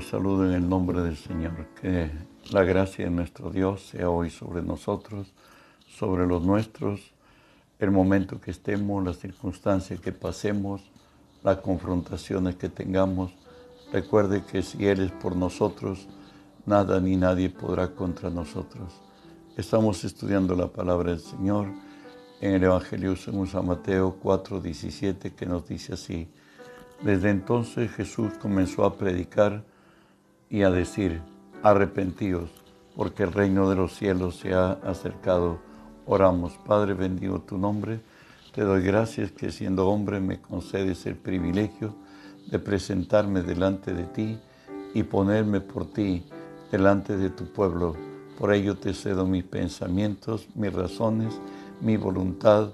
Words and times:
los 0.00 0.08
saludo 0.08 0.46
en 0.46 0.52
el 0.52 0.66
nombre 0.66 1.02
del 1.02 1.16
Señor. 1.18 1.66
Que 1.78 2.10
la 2.52 2.64
gracia 2.64 3.04
de 3.04 3.10
nuestro 3.10 3.50
Dios 3.50 3.82
sea 3.82 4.08
hoy 4.08 4.30
sobre 4.30 4.62
nosotros, 4.62 5.34
sobre 5.86 6.26
los 6.26 6.42
nuestros, 6.42 7.12
el 7.78 7.90
momento 7.90 8.40
que 8.40 8.50
estemos, 8.50 9.04
las 9.04 9.18
circunstancias 9.18 10.00
que 10.00 10.12
pasemos, 10.12 10.90
las 11.42 11.58
confrontaciones 11.58 12.56
que 12.56 12.70
tengamos. 12.70 13.34
Recuerde 13.92 14.42
que 14.42 14.62
si 14.62 14.86
Él 14.86 15.02
es 15.02 15.12
por 15.12 15.36
nosotros, 15.36 16.08
nada 16.64 16.98
ni 16.98 17.16
nadie 17.16 17.50
podrá 17.50 17.88
contra 17.88 18.30
nosotros. 18.30 18.94
Estamos 19.58 20.02
estudiando 20.04 20.54
la 20.54 20.68
palabra 20.68 21.10
del 21.10 21.20
Señor 21.20 21.66
en 22.40 22.54
el 22.54 22.64
Evangelio 22.64 23.16
según 23.16 23.48
San 23.48 23.66
Mateo 23.66 24.16
4:17 24.18 25.34
que 25.34 25.44
nos 25.44 25.68
dice 25.68 25.92
así. 25.92 26.26
Desde 27.02 27.28
entonces 27.28 27.90
Jesús 27.90 28.32
comenzó 28.40 28.86
a 28.86 28.96
predicar 28.96 29.68
y 30.50 30.62
a 30.62 30.70
decir, 30.70 31.22
arrepentíos, 31.62 32.50
porque 32.96 33.22
el 33.22 33.32
reino 33.32 33.70
de 33.70 33.76
los 33.76 33.94
cielos 33.94 34.36
se 34.36 34.52
ha 34.52 34.72
acercado. 34.72 35.58
Oramos, 36.06 36.58
Padre, 36.66 36.94
bendigo 36.94 37.40
tu 37.40 37.56
nombre. 37.56 38.00
Te 38.52 38.62
doy 38.62 38.82
gracias 38.82 39.30
que 39.30 39.52
siendo 39.52 39.88
hombre 39.88 40.20
me 40.20 40.40
concedes 40.40 41.06
el 41.06 41.14
privilegio 41.14 41.94
de 42.50 42.58
presentarme 42.58 43.42
delante 43.42 43.94
de 43.94 44.04
ti 44.04 44.38
y 44.92 45.04
ponerme 45.04 45.60
por 45.60 45.86
ti 45.86 46.24
delante 46.72 47.16
de 47.16 47.30
tu 47.30 47.44
pueblo. 47.44 47.94
Por 48.36 48.52
ello 48.52 48.76
te 48.76 48.92
cedo 48.92 49.26
mis 49.26 49.44
pensamientos, 49.44 50.48
mis 50.54 50.72
razones, 50.72 51.40
mi 51.80 51.96
voluntad, 51.96 52.70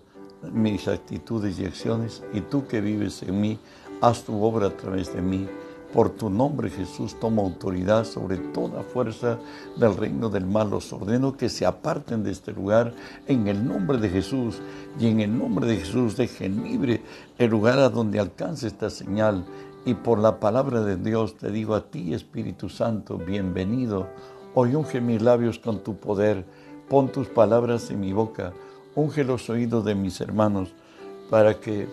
mis 0.53 0.89
actitudes 0.89 1.59
y 1.59 1.67
acciones, 1.67 2.23
y 2.33 2.41
tú 2.41 2.67
que 2.67 2.81
vives 2.81 3.23
en 3.23 3.41
mí, 3.41 3.59
haz 4.01 4.25
tu 4.25 4.43
obra 4.43 4.69
a 4.69 4.77
través 4.77 5.13
de 5.13 5.21
mí. 5.21 5.47
Por 5.93 6.11
tu 6.11 6.29
nombre, 6.29 6.69
Jesús, 6.69 7.19
toma 7.19 7.43
autoridad 7.43 8.05
sobre 8.05 8.37
toda 8.37 8.83
fuerza 8.83 9.39
del 9.77 9.97
reino 9.97 10.29
del 10.29 10.45
mal. 10.45 10.71
Los 10.71 10.93
ordeno 10.93 11.37
que 11.37 11.49
se 11.49 11.65
aparten 11.65 12.23
de 12.23 12.33
este 12.33 12.53
lugar 12.53 12.93
en 13.27 13.47
el 13.47 13.67
nombre 13.67 13.99
de 13.99 14.09
Jesús. 14.09 14.61
Y 14.99 15.09
en 15.09 15.21
el 15.21 15.39
nombre 15.39 15.67
de 15.67 15.77
Jesús 15.77 16.17
dejen 16.17 16.63
libre 16.65 17.03
el 17.39 17.51
lugar 17.51 17.79
a 17.79 17.89
donde 17.89 18.21
alcance 18.21 18.67
esta 18.67 18.91
señal. 18.91 19.47
Y 19.85 19.95
por 19.95 20.19
la 20.19 20.41
palabra 20.41 20.83
de 20.83 20.97
Dios 20.97 21.37
te 21.37 21.51
digo 21.51 21.75
a 21.75 21.89
ti, 21.89 22.13
Espíritu 22.13 22.69
Santo, 22.69 23.19
bienvenido. 23.19 24.09
Hoy 24.55 24.75
unge 24.75 25.01
mis 25.01 25.23
labios 25.23 25.59
con 25.59 25.85
tu 25.85 25.97
poder. 25.97 26.45
Pon 26.89 27.11
tus 27.11 27.29
palabras 27.29 27.91
en 27.91 28.01
mi 28.01 28.13
boca. 28.13 28.53
Unge 28.97 29.25
los 29.25 29.49
oídos 29.49 29.85
de 29.85 29.95
mis 29.95 30.21
hermanos 30.21 30.75
para 31.31 31.61
que, 31.61 31.89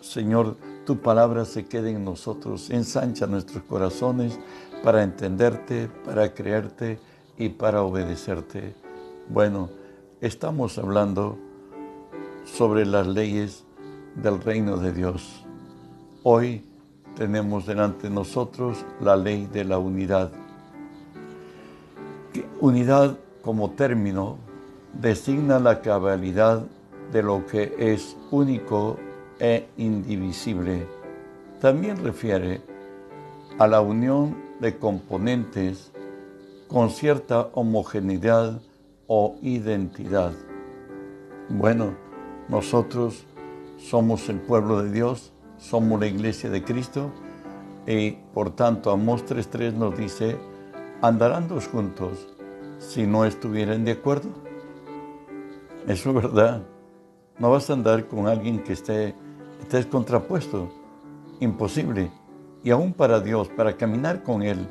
Señor, 0.00 0.56
tu 0.84 0.98
palabra 0.98 1.44
se 1.44 1.66
quede 1.66 1.90
en 1.90 2.04
nosotros, 2.04 2.70
ensancha 2.70 3.26
nuestros 3.26 3.62
corazones 3.64 4.38
para 4.82 5.02
entenderte, 5.02 5.88
para 6.04 6.34
creerte 6.34 6.98
y 7.38 7.48
para 7.48 7.82
obedecerte. 7.82 8.74
Bueno, 9.28 9.70
estamos 10.20 10.76
hablando 10.78 11.38
sobre 12.44 12.84
las 12.84 13.06
leyes 13.06 13.64
del 14.16 14.40
reino 14.40 14.76
de 14.76 14.92
Dios. 14.92 15.44
Hoy 16.22 16.64
tenemos 17.16 17.66
delante 17.66 18.08
de 18.08 18.14
nosotros 18.14 18.84
la 19.00 19.16
ley 19.16 19.48
de 19.52 19.64
la 19.64 19.78
unidad. 19.78 20.30
Unidad 22.60 23.16
como 23.42 23.70
término 23.70 24.38
designa 24.92 25.58
la 25.58 25.80
cabalidad 25.80 26.64
de 27.12 27.22
lo 27.22 27.46
que 27.46 27.74
es 27.78 28.16
único 28.30 28.98
e 29.44 29.68
indivisible. 29.76 30.86
También 31.60 32.02
refiere 32.02 32.62
a 33.58 33.66
la 33.66 33.82
unión 33.82 34.38
de 34.58 34.78
componentes 34.78 35.92
con 36.66 36.88
cierta 36.88 37.50
homogeneidad 37.52 38.62
o 39.06 39.36
identidad. 39.42 40.32
Bueno, 41.50 41.94
nosotros 42.48 43.26
somos 43.76 44.30
el 44.30 44.40
pueblo 44.40 44.82
de 44.82 44.90
Dios, 44.90 45.34
somos 45.58 46.00
la 46.00 46.06
iglesia 46.06 46.48
de 46.48 46.64
Cristo 46.64 47.12
y 47.86 48.12
por 48.32 48.56
tanto 48.56 48.92
Amós 48.92 49.26
3.3 49.26 49.74
nos 49.74 49.94
dice, 49.94 50.38
andarán 51.02 51.48
dos 51.48 51.68
juntos 51.68 52.34
si 52.78 53.06
no 53.06 53.26
estuvieran 53.26 53.84
de 53.84 53.92
acuerdo. 53.92 54.30
Eso 55.86 56.08
es 56.08 56.14
verdad. 56.14 56.62
No 57.38 57.50
vas 57.50 57.68
a 57.68 57.74
andar 57.74 58.06
con 58.06 58.26
alguien 58.26 58.62
que 58.62 58.72
esté 58.72 59.14
es 59.72 59.86
contrapuesto, 59.86 60.68
imposible. 61.40 62.10
Y 62.62 62.70
aún 62.70 62.92
para 62.92 63.20
Dios, 63.20 63.48
para 63.48 63.76
caminar 63.76 64.22
con 64.22 64.42
Él, 64.42 64.68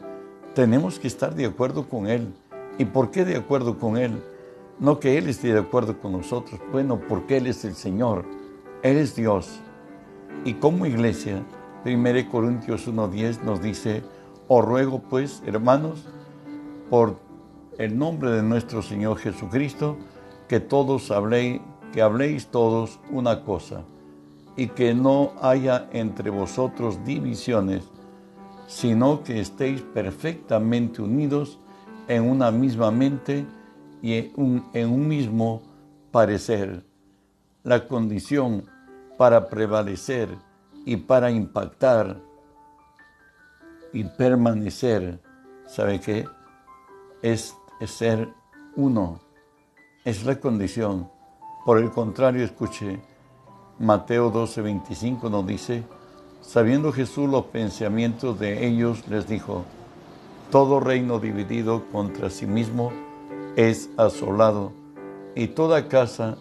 tenemos 0.55 0.99
que 0.99 1.07
estar 1.07 1.35
de 1.35 1.45
acuerdo 1.45 1.87
con 1.89 2.07
Él. 2.07 2.33
¿Y 2.77 2.85
por 2.85 3.11
qué 3.11 3.25
de 3.25 3.35
acuerdo 3.35 3.77
con 3.77 3.97
Él? 3.97 4.23
No 4.79 4.99
que 4.99 5.17
Él 5.17 5.29
esté 5.29 5.53
de 5.53 5.59
acuerdo 5.59 5.99
con 5.99 6.13
nosotros, 6.13 6.59
bueno, 6.71 6.99
porque 7.07 7.37
Él 7.37 7.47
es 7.47 7.63
el 7.65 7.75
Señor, 7.75 8.25
Él 8.81 8.97
es 8.97 9.15
Dios. 9.15 9.59
Y 10.45 10.55
como 10.55 10.85
iglesia, 10.85 11.43
1 11.85 12.29
Corintios 12.31 12.87
1.10 12.87 13.41
nos 13.43 13.61
dice, 13.61 14.03
os 14.47 14.65
ruego 14.65 14.99
pues, 14.99 15.43
hermanos, 15.45 16.05
por 16.89 17.17
el 17.77 17.97
nombre 17.97 18.31
de 18.31 18.43
nuestro 18.43 18.81
Señor 18.81 19.17
Jesucristo, 19.17 19.97
que 20.47 20.59
todos 20.59 21.11
habléis, 21.11 21.61
que 21.91 22.01
habléis 22.01 22.47
todos 22.47 22.99
una 23.11 23.43
cosa 23.43 23.83
y 24.55 24.67
que 24.67 24.93
no 24.93 25.33
haya 25.41 25.89
entre 25.91 26.29
vosotros 26.29 27.03
divisiones, 27.03 27.83
sino 28.67 29.23
que 29.23 29.39
estéis 29.39 29.81
perfectamente 29.81 31.01
unidos 31.01 31.59
en 32.07 32.29
una 32.29 32.51
misma 32.51 32.91
mente 32.91 33.45
y 34.01 34.31
en 34.73 34.89
un, 34.89 35.07
mismo 35.07 35.61
parecer. 36.11 36.85
La 37.63 37.87
condición 37.87 38.65
para 39.17 39.47
prevalecer 39.47 40.29
y 40.85 40.97
para 40.97 41.31
impactar 41.31 42.19
y 43.93 44.03
permanecer, 44.03 45.21
¿sabe 45.65 45.99
qué? 46.01 46.25
Es, 47.21 47.55
es 47.79 47.91
ser 47.91 48.27
uno. 48.75 49.21
Es 50.03 50.25
la 50.25 50.37
condición. 50.39 51.09
Por 51.65 51.77
el 51.77 51.89
contrario, 51.91 52.43
escuche, 52.43 53.01
Mateo 53.79 54.29
12, 54.29 54.61
25 54.61 55.29
nos 55.31 55.47
dice, 55.47 55.83
sabiendo 56.41 56.91
Jesús 56.91 57.27
los 57.27 57.45
pensamientos 57.45 58.39
de 58.39 58.67
ellos, 58.67 59.07
les 59.07 59.27
dijo, 59.27 59.65
todo 60.51 60.79
reino 60.79 61.19
dividido 61.19 61.83
contra 61.91 62.29
sí 62.29 62.45
mismo 62.45 62.91
es 63.55 63.89
asolado, 63.97 64.71
y 65.35 65.47
toda 65.47 65.87
casa 65.87 66.37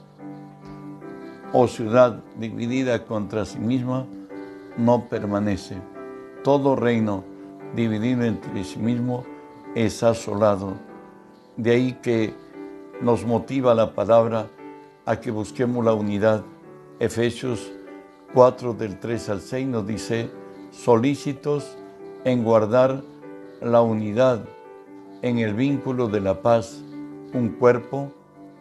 o 1.54 1.66
ciudad 1.68 2.22
dividida 2.38 3.06
contra 3.06 3.46
sí 3.46 3.58
misma 3.58 4.06
no 4.76 5.08
permanece. 5.08 5.76
Todo 6.44 6.76
reino 6.76 7.24
dividido 7.74 8.24
entre 8.24 8.64
sí 8.64 8.78
mismo 8.78 9.24
es 9.74 10.02
asolado. 10.02 10.74
De 11.56 11.70
ahí 11.70 11.98
que 12.02 12.34
nos 13.00 13.24
motiva 13.24 13.74
la 13.74 13.94
palabra 13.94 14.48
a 15.06 15.16
que 15.16 15.30
busquemos 15.30 15.82
la 15.84 15.94
unidad 15.94 16.44
Efesios 17.02 17.72
4 18.32 18.74
del 18.74 19.00
3 19.00 19.28
al 19.30 19.40
6 19.40 19.66
nos 19.66 19.84
dice, 19.84 20.30
solícitos 20.70 21.76
en 22.22 22.44
guardar 22.44 23.02
la 23.60 23.82
unidad 23.82 24.44
en 25.20 25.40
el 25.40 25.52
vínculo 25.52 26.06
de 26.06 26.20
la 26.20 26.42
paz, 26.42 26.80
un 27.34 27.56
cuerpo 27.58 28.12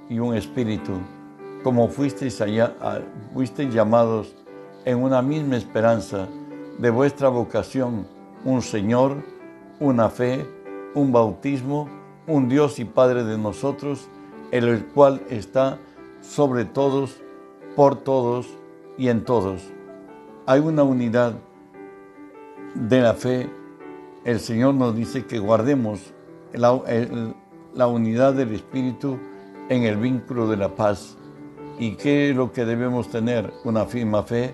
y 0.09 0.17
un 0.17 0.33
espíritu, 0.33 0.93
como 1.63 1.87
fuisteis, 1.87 2.41
allá, 2.41 2.73
fuisteis 3.31 3.71
llamados 3.71 4.35
en 4.85 4.97
una 4.97 5.21
misma 5.21 5.57
esperanza 5.57 6.27
de 6.79 6.89
vuestra 6.89 7.29
vocación, 7.29 8.07
un 8.43 8.63
Señor, 8.63 9.17
una 9.79 10.09
fe, 10.09 10.47
un 10.95 11.11
bautismo, 11.11 11.87
un 12.25 12.49
Dios 12.49 12.79
y 12.79 12.85
Padre 12.85 13.23
de 13.23 13.37
nosotros, 13.37 14.07
el 14.49 14.83
cual 14.87 15.21
está 15.29 15.77
sobre 16.21 16.65
todos 16.65 17.21
por 17.75 18.03
todos 18.03 18.47
y 18.97 19.07
en 19.07 19.23
todos. 19.23 19.61
Hay 20.45 20.59
una 20.59 20.83
unidad 20.83 21.35
de 22.75 23.01
la 23.01 23.13
fe. 23.13 23.49
El 24.25 24.39
Señor 24.39 24.75
nos 24.75 24.95
dice 24.95 25.25
que 25.25 25.39
guardemos 25.39 26.13
la, 26.53 27.87
unidad 27.87 28.33
del 28.33 28.53
Espíritu 28.53 29.17
en 29.69 29.83
el 29.83 29.97
vínculo 29.97 30.47
de 30.47 30.57
la 30.57 30.75
paz. 30.75 31.17
¿Y 31.79 31.95
qué 31.95 32.29
es 32.29 32.35
lo 32.35 32.51
que 32.51 32.65
debemos 32.65 33.09
tener? 33.09 33.51
Una 33.63 33.85
firma 33.85 34.23
fe, 34.23 34.53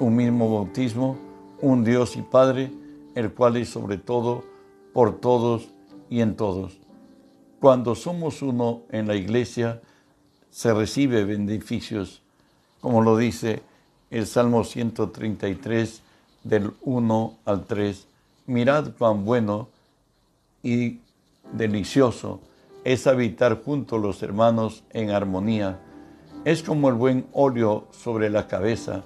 un 0.00 0.16
mismo 0.16 0.52
bautismo, 0.52 1.16
un 1.60 1.84
Dios 1.84 2.16
y 2.16 2.22
Padre, 2.22 2.72
el 3.14 3.32
cual 3.32 3.56
es 3.56 3.68
sobre 3.68 3.98
todo, 3.98 4.44
por 4.92 5.20
todos 5.20 5.68
y 6.08 6.20
en 6.20 6.34
todos. 6.34 6.80
Cuando 7.60 7.94
somos 7.94 8.42
uno 8.42 8.82
en 8.90 9.06
la 9.06 9.14
iglesia, 9.14 9.82
se 10.50 10.72
recibe 10.74 11.24
beneficios 11.24 12.23
como 12.84 13.00
lo 13.00 13.16
dice 13.16 13.62
el 14.10 14.26
Salmo 14.26 14.62
133 14.62 16.02
del 16.42 16.72
1 16.82 17.34
al 17.46 17.64
3. 17.64 18.06
Mirad 18.44 18.90
cuán 18.98 19.24
bueno 19.24 19.68
y 20.62 20.98
delicioso 21.50 22.40
es 22.84 23.06
habitar 23.06 23.62
juntos 23.62 24.02
los 24.02 24.22
hermanos 24.22 24.84
en 24.90 25.08
armonía. 25.12 25.80
Es 26.44 26.62
como 26.62 26.90
el 26.90 26.94
buen 26.96 27.24
óleo 27.32 27.86
sobre 27.90 28.28
la 28.28 28.48
cabeza, 28.48 29.04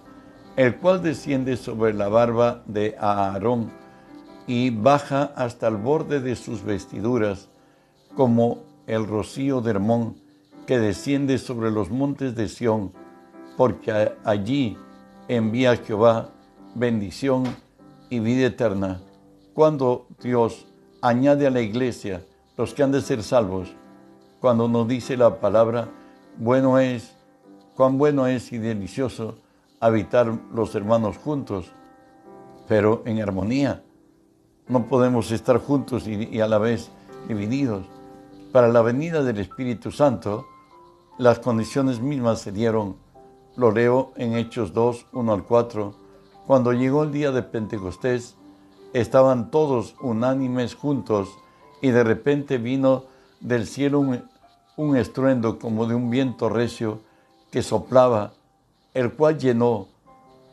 el 0.57 0.79
cual 0.79 1.01
desciende 1.01 1.57
sobre 1.57 1.95
la 1.95 2.09
barba 2.09 2.65
de 2.67 2.97
Aarón 2.99 3.71
y 4.49 4.71
baja 4.71 5.33
hasta 5.37 5.69
el 5.69 5.77
borde 5.77 6.19
de 6.19 6.35
sus 6.35 6.65
vestiduras, 6.65 7.49
como 8.17 8.59
el 8.89 9.07
rocío 9.07 9.61
de 9.61 9.71
Hermón 9.71 10.17
que 10.67 10.81
desciende 10.81 11.39
sobre 11.39 11.71
los 11.71 11.91
montes 11.91 12.35
de 12.35 12.49
Sión, 12.49 12.91
porque 13.59 14.13
allí 14.25 14.79
envía 15.27 15.77
Jehová 15.77 16.29
bendición 16.77 17.43
y 18.09 18.21
vida 18.21 18.47
eterna. 18.47 19.01
Cuando 19.53 20.07
Dios 20.23 20.65
añade 21.03 21.45
a 21.45 21.51
la 21.51 21.61
iglesia 21.61 22.25
los 22.57 22.73
que 22.73 22.85
han 22.85 22.93
de 22.93 23.01
ser 23.01 23.25
salvos, 23.25 23.75
cuando 24.41 24.69
nos 24.69 24.87
dice 24.87 25.17
la 25.17 25.41
palabra, 25.41 25.89
bueno 26.37 26.79
es, 26.79 27.17
cuán 27.75 27.99
bueno 27.99 28.29
es 28.29 28.53
y 28.53 28.59
delicioso 28.59 29.39
habitar 29.81 30.33
los 30.55 30.73
hermanos 30.77 31.17
juntos, 31.19 31.67
pero 32.69 33.03
en 33.07 33.21
armonía. 33.21 33.83
No 34.69 34.87
podemos 34.87 35.33
estar 35.33 35.59
juntos 35.59 36.07
y, 36.07 36.41
a 36.41 36.47
la 36.47 36.59
vez 36.59 36.93
divididos. 37.27 37.85
Para 38.53 38.69
la 38.69 38.83
venida 38.83 39.25
del 39.25 39.41
Espíritu 39.41 39.91
Santo, 39.91 40.47
las 41.19 41.41
condiciones 41.41 42.01
mismas 42.01 42.41
se 42.41 42.53
dieron. 42.53 43.08
Lo 43.59 43.73
leo 43.73 44.13
en 44.15 44.37
Hechos 44.37 44.73
2, 44.73 45.07
1 45.13 45.33
al 45.33 45.43
4. 45.43 45.93
Cuando 46.47 46.73
llegó 46.73 47.03
el 47.03 47.11
día 47.11 47.33
de 47.33 47.43
Pentecostés, 47.43 48.37
estaban 48.93 49.51
todos 49.51 49.97
unánimes 50.01 50.77
juntos 50.77 51.29
y 51.83 51.91
de 51.91 52.05
repente 52.05 52.59
vino 52.59 53.03
del 53.41 53.67
cielo 53.67 53.99
un, 53.99 54.23
un 54.77 54.97
estruendo 54.97 55.59
como 55.59 55.87
de 55.87 55.97
un 55.97 56.09
viento 56.09 56.49
recio 56.49 57.01
que 57.51 57.65
soplaba, 57.65 58.31
el 58.95 59.13
cual 59.15 59.39
llenó 59.39 59.89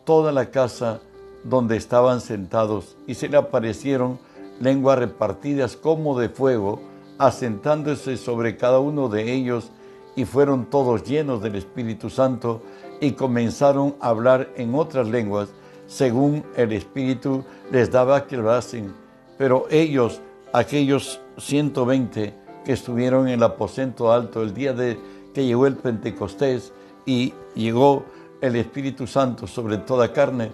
toda 0.03 0.31
la 0.31 0.49
casa 0.49 0.99
donde 1.43 1.77
estaban 1.77 2.21
sentados 2.21 2.97
y 3.05 3.13
se 3.13 3.29
le 3.29 3.37
aparecieron 3.37 4.17
lenguas 4.59 4.97
repartidas 4.97 5.77
como 5.77 6.19
de 6.19 6.29
fuego, 6.29 6.81
asentándose 7.19 8.17
sobre 8.17 8.57
cada 8.57 8.79
uno 8.79 9.09
de 9.09 9.31
ellos 9.31 9.69
y 10.15 10.25
fueron 10.25 10.65
todos 10.65 11.03
llenos 11.03 11.41
del 11.43 11.55
Espíritu 11.55 12.09
Santo 12.09 12.61
y 13.01 13.11
comenzaron 13.11 13.95
a 13.99 14.09
hablar 14.09 14.49
en 14.55 14.75
otras 14.75 15.07
lenguas 15.07 15.49
según 15.87 16.43
el 16.55 16.73
Espíritu 16.73 17.43
les 17.71 17.91
daba 17.91 18.25
que 18.25 18.37
lo 18.37 18.51
hacen. 18.51 18.93
Pero 19.37 19.67
ellos, 19.69 20.21
aquellos 20.53 21.19
120 21.37 22.33
que 22.63 22.73
estuvieron 22.73 23.27
en 23.27 23.35
el 23.35 23.43
aposento 23.43 24.11
alto 24.11 24.41
el 24.41 24.53
día 24.53 24.73
de 24.73 24.97
que 25.33 25.45
llegó 25.45 25.67
el 25.67 25.75
Pentecostés 25.75 26.73
y 27.05 27.33
llegó 27.53 28.05
el 28.41 28.55
Espíritu 28.55 29.05
Santo 29.05 29.47
sobre 29.47 29.77
toda 29.77 30.13
carne, 30.13 30.51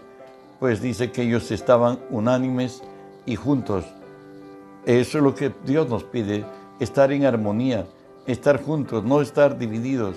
pues 0.60 0.82
dice 0.82 1.12
que 1.12 1.24
ellos 1.24 1.52
estaban 1.52 2.00
unánimes 2.10 2.84
y 3.26 3.36
juntos. 3.36 3.86
Eso 4.86 5.18
es 5.20 5.24
lo 5.24 5.36
que 5.36 5.54
Dios 5.66 5.88
nos 5.88 6.04
pide, 6.04 6.44
estar 6.80 7.12
en 7.12 7.26
armonía, 7.26 7.86
estar 8.26 8.62
juntos, 8.62 9.04
no 9.04 9.22
estar 9.22 9.58
divididos. 9.58 10.16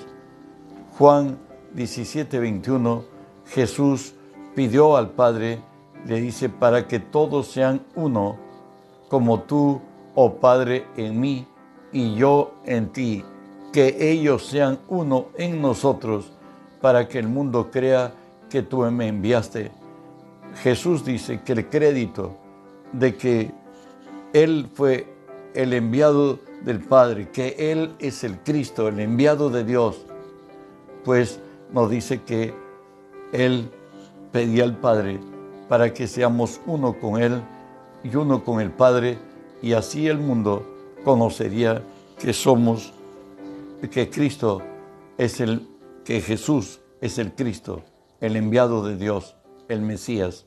Juan 0.98 1.38
17, 1.74 2.38
21, 2.38 3.04
Jesús 3.46 4.14
pidió 4.54 4.96
al 4.96 5.10
Padre, 5.10 5.60
le 6.06 6.20
dice, 6.20 6.48
para 6.48 6.86
que 6.86 7.00
todos 7.00 7.48
sean 7.48 7.84
uno, 7.96 8.36
como 9.08 9.40
tú, 9.40 9.80
oh 10.14 10.34
Padre, 10.34 10.86
en 10.96 11.20
mí 11.20 11.46
y 11.92 12.14
yo 12.14 12.54
en 12.64 12.92
ti, 12.92 13.24
que 13.72 14.10
ellos 14.12 14.46
sean 14.46 14.78
uno 14.88 15.26
en 15.36 15.60
nosotros, 15.60 16.32
para 16.80 17.08
que 17.08 17.18
el 17.18 17.28
mundo 17.28 17.70
crea 17.70 18.12
que 18.48 18.62
tú 18.62 18.82
me 18.90 19.08
enviaste. 19.08 19.72
Jesús 20.62 21.04
dice 21.04 21.40
que 21.42 21.52
el 21.52 21.68
crédito 21.68 22.36
de 22.92 23.16
que 23.16 23.50
Él 24.32 24.68
fue 24.72 25.12
el 25.54 25.72
enviado 25.72 26.38
del 26.62 26.80
Padre, 26.80 27.30
que 27.30 27.56
Él 27.58 27.94
es 27.98 28.22
el 28.22 28.38
Cristo, 28.38 28.86
el 28.86 29.00
enviado 29.00 29.50
de 29.50 29.64
Dios, 29.64 30.06
pues 31.04 31.40
nos 31.72 31.90
dice 31.90 32.22
que 32.22 32.54
Él 33.32 33.70
pedía 34.32 34.64
al 34.64 34.76
Padre 34.78 35.20
para 35.68 35.92
que 35.92 36.06
seamos 36.06 36.60
uno 36.66 36.98
con 37.00 37.20
Él 37.20 37.42
y 38.02 38.14
uno 38.16 38.44
con 38.44 38.60
el 38.60 38.70
Padre, 38.70 39.18
y 39.62 39.72
así 39.72 40.08
el 40.08 40.18
mundo 40.18 40.66
conocería 41.04 41.82
que 42.18 42.32
somos, 42.32 42.92
que 43.90 44.10
Cristo 44.10 44.62
es 45.16 45.40
el, 45.40 45.66
que 46.04 46.20
Jesús 46.20 46.80
es 47.00 47.18
el 47.18 47.32
Cristo, 47.34 47.82
el 48.20 48.36
enviado 48.36 48.86
de 48.86 48.96
Dios 48.96 49.36
el 49.68 49.80
Mesías. 49.80 50.46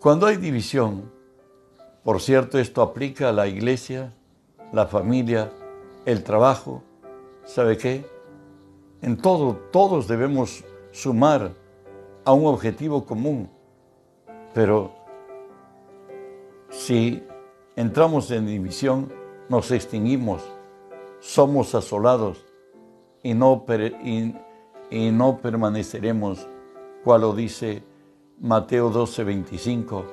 Cuando 0.00 0.26
hay 0.26 0.36
división, 0.36 1.10
por 2.04 2.20
cierto, 2.20 2.58
esto 2.58 2.82
aplica 2.82 3.30
a 3.30 3.32
la 3.32 3.48
iglesia, 3.48 4.12
la 4.72 4.86
familia, 4.86 5.50
el 6.04 6.22
trabajo, 6.22 6.82
¿sabe 7.44 7.76
qué? 7.76 8.04
En 9.02 9.16
todo, 9.16 9.56
todos 9.70 10.08
debemos 10.08 10.64
sumar 10.90 11.52
a 12.24 12.32
un 12.32 12.46
objetivo 12.46 13.04
común, 13.04 13.48
pero 14.54 14.92
si 16.70 17.22
entramos 17.76 18.30
en 18.30 18.46
división, 18.46 19.12
nos 19.48 19.70
extinguimos, 19.70 20.42
somos 21.20 21.74
asolados 21.74 22.44
y 23.22 23.34
no, 23.34 23.64
y 24.90 25.10
no 25.10 25.38
permaneceremos 25.38 26.48
cual 27.04 27.20
lo 27.20 27.34
dice 27.34 27.82
Mateo 28.40 28.90
12, 28.90 29.24
25. 29.24 30.04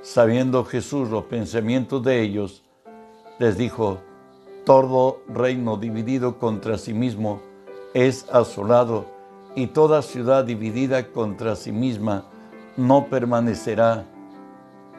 Sabiendo 0.00 0.64
Jesús 0.64 1.10
los 1.10 1.24
pensamientos 1.24 2.02
de 2.02 2.22
ellos, 2.22 2.64
les 3.38 3.58
dijo, 3.58 3.98
todo 4.64 5.22
reino 5.28 5.76
dividido 5.76 6.38
contra 6.38 6.78
sí 6.78 6.94
mismo 6.94 7.40
es 7.94 8.26
asolado, 8.32 9.06
y 9.54 9.68
toda 9.68 10.02
ciudad 10.02 10.44
dividida 10.44 11.08
contra 11.08 11.56
sí 11.56 11.72
misma 11.72 12.24
no 12.76 13.06
permanecerá. 13.06 14.04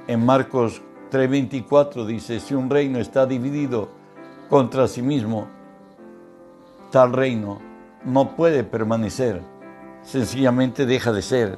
En 0.07 0.25
Marcos 0.25 0.81
3:24 1.11 2.05
dice, 2.05 2.39
si 2.39 2.53
un 2.53 2.69
reino 2.69 2.99
está 2.99 3.25
dividido 3.25 3.89
contra 4.49 4.87
sí 4.87 5.01
mismo, 5.01 5.47
tal 6.91 7.13
reino 7.13 7.59
no 8.05 8.35
puede 8.35 8.63
permanecer 8.63 9.41
sencillamente 10.03 10.85
deja 10.85 11.11
de 11.11 11.21
ser. 11.21 11.57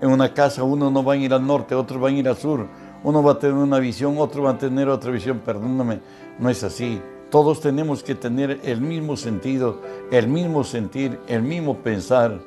En 0.00 0.10
una 0.10 0.32
casa 0.32 0.62
uno 0.62 0.90
no 0.90 1.02
va 1.02 1.14
a 1.14 1.16
ir 1.16 1.34
al 1.34 1.46
norte, 1.46 1.74
otro 1.74 2.00
va 2.00 2.08
a 2.08 2.12
ir 2.12 2.28
al 2.28 2.36
sur, 2.36 2.66
uno 3.02 3.22
va 3.22 3.32
a 3.32 3.38
tener 3.38 3.56
una 3.56 3.78
visión, 3.78 4.16
otro 4.18 4.44
va 4.44 4.52
a 4.52 4.58
tener 4.58 4.88
otra 4.88 5.10
visión, 5.10 5.40
perdóname, 5.40 6.00
no 6.38 6.48
es 6.48 6.62
así. 6.62 7.00
Todos 7.30 7.60
tenemos 7.60 8.02
que 8.02 8.14
tener 8.14 8.60
el 8.64 8.80
mismo 8.80 9.16
sentido, 9.16 9.80
el 10.10 10.28
mismo 10.28 10.64
sentir, 10.64 11.20
el 11.28 11.42
mismo 11.42 11.76
pensar. 11.78 12.40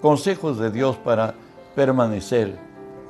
Consejos 0.00 0.58
de 0.58 0.70
Dios 0.70 0.96
para 0.96 1.34
permanecer. 1.74 2.58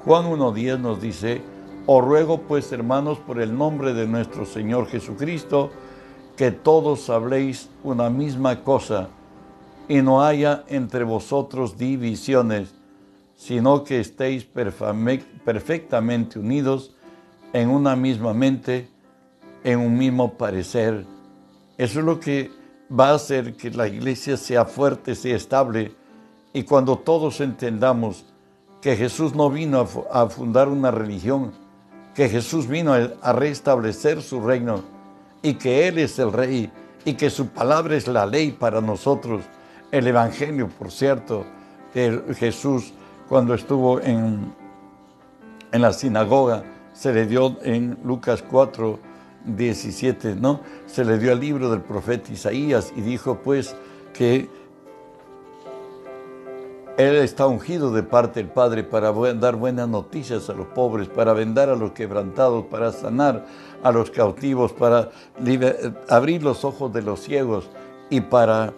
Juan 0.05 0.31
1.10 0.31 0.81
nos 0.81 1.01
dice, 1.01 1.43
os 1.85 2.03
ruego 2.03 2.43
pues 2.43 2.73
hermanos 2.73 3.19
por 3.19 3.41
el 3.41 3.57
nombre 3.57 3.93
de 3.93 4.07
nuestro 4.07 4.47
Señor 4.47 4.87
Jesucristo, 4.87 5.71
que 6.37 6.53
todos 6.53 7.11
habléis 7.11 7.69
una 7.83 8.09
misma 8.09 8.63
cosa 8.63 9.09
y 9.89 10.01
no 10.03 10.23
haya 10.23 10.65
entre 10.69 11.05
vosotros 11.05 11.77
divisiones, 11.77 12.75
sino 13.37 13.85
que 13.85 14.01
estéis 14.01 14.45
perfectamente 14.45 16.39
unidos 16.39 16.95
en 17.53 17.71
una 17.71 17.97
misma 17.97 18.33
mente, 18.35 18.89
en 19.65 19.79
un 19.79 19.97
mismo 19.97 20.35
parecer. 20.35 21.05
Eso 21.77 22.01
es 22.01 22.05
lo 22.05 22.19
que 22.21 22.51
va 22.91 23.11
a 23.11 23.15
hacer 23.15 23.55
que 23.55 23.71
la 23.71 23.89
iglesia 23.89 24.37
sea 24.37 24.65
fuerte, 24.65 25.15
sea 25.15 25.37
estable. 25.37 25.93
Y 26.53 26.63
cuando 26.63 26.97
todos 26.97 27.41
entendamos 27.41 28.25
que 28.81 28.97
Jesús 28.97 29.35
no 29.35 29.51
vino 29.51 29.87
a 30.13 30.29
fundar 30.29 30.69
una 30.69 30.91
religión, 30.91 31.53
que 32.15 32.29
Jesús 32.29 32.67
vino 32.67 32.95
a 32.95 33.33
restablecer 33.33 34.23
su 34.23 34.41
reino 34.41 34.83
y 35.43 35.55
que 35.55 35.87
Él 35.87 35.99
es 35.99 36.19
el 36.19 36.33
rey 36.33 36.71
y 37.05 37.15
que 37.15 37.31
su 37.31 37.49
palabra 37.49 37.97
es 37.97 38.09
la 38.09 38.27
ley 38.27 38.53
para 38.53 38.81
nosotros, 38.81 39.45
el 39.91 40.07
Evangelio, 40.07 40.69
por 40.69 40.91
cierto, 40.91 41.45
de 41.95 42.35
Jesús 42.35 42.93
cuando 43.29 43.55
estuvo 43.55 44.01
en, 44.01 44.53
en 45.73 45.83
la 45.83 45.93
sinagoga, 45.93 46.65
se 46.93 47.13
le 47.13 47.27
dio 47.27 47.57
en 47.63 47.99
Lucas 48.05 48.43
4, 48.43 48.99
17, 49.57 50.37
¿no? 50.37 50.61
Se 50.87 51.05
le 51.05 51.19
dio 51.19 51.33
el 51.33 51.41
libro 51.41 51.71
del 51.71 51.81
profeta 51.81 52.33
Isaías 52.33 52.93
y 52.97 53.01
dijo 53.01 53.39
pues 53.43 53.75
que 54.13 54.49
Él 56.97 57.17
está 57.17 57.47
ungido 57.47 57.93
de 57.93 58.03
parte 58.03 58.41
del 58.41 58.51
Padre 58.51 58.85
para 58.85 59.13
dar 59.35 59.57
buenas 59.57 59.89
noticias 59.89 60.51
a 60.51 60.55
los 60.55 60.67
pobres, 60.69 61.09
para 61.09 61.33
vendar 61.33 61.69
a 61.69 61.77
los 61.77 61.93
quebrantados, 61.93 62.67
para 62.67 62.93
sanar 62.93 63.47
a 63.83 63.93
los 63.93 64.11
cautivos, 64.11 64.73
para 64.73 65.11
abrir 66.09 66.43
los 66.43 66.65
ojos 66.65 66.93
de 66.93 67.03
los 67.03 67.21
ciegos 67.21 67.69
y 68.11 68.21
para 68.21 68.73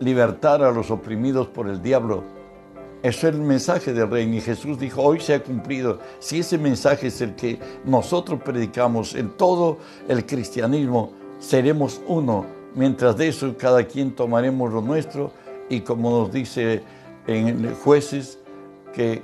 libertar 0.00 0.62
a 0.62 0.70
los 0.70 0.90
oprimidos 0.90 1.46
por 1.46 1.68
el 1.68 1.82
diablo. 1.82 2.35
Eso 3.02 3.28
es 3.28 3.34
el 3.34 3.40
mensaje 3.40 3.92
del 3.92 4.10
rey. 4.10 4.36
Y 4.36 4.40
Jesús 4.40 4.78
dijo, 4.78 5.02
hoy 5.02 5.20
se 5.20 5.34
ha 5.34 5.42
cumplido. 5.42 6.00
Si 6.18 6.40
ese 6.40 6.58
mensaje 6.58 7.08
es 7.08 7.20
el 7.20 7.34
que 7.34 7.58
nosotros 7.84 8.40
predicamos 8.42 9.14
en 9.14 9.30
todo 9.30 9.78
el 10.08 10.24
cristianismo, 10.26 11.12
seremos 11.38 12.00
uno. 12.06 12.46
Mientras 12.74 13.16
de 13.16 13.28
eso, 13.28 13.54
cada 13.56 13.84
quien 13.84 14.14
tomaremos 14.14 14.72
lo 14.72 14.80
nuestro 14.82 15.32
y 15.68 15.80
como 15.80 16.10
nos 16.10 16.32
dice 16.32 16.82
en 17.26 17.74
jueces, 17.76 18.38
que 18.94 19.22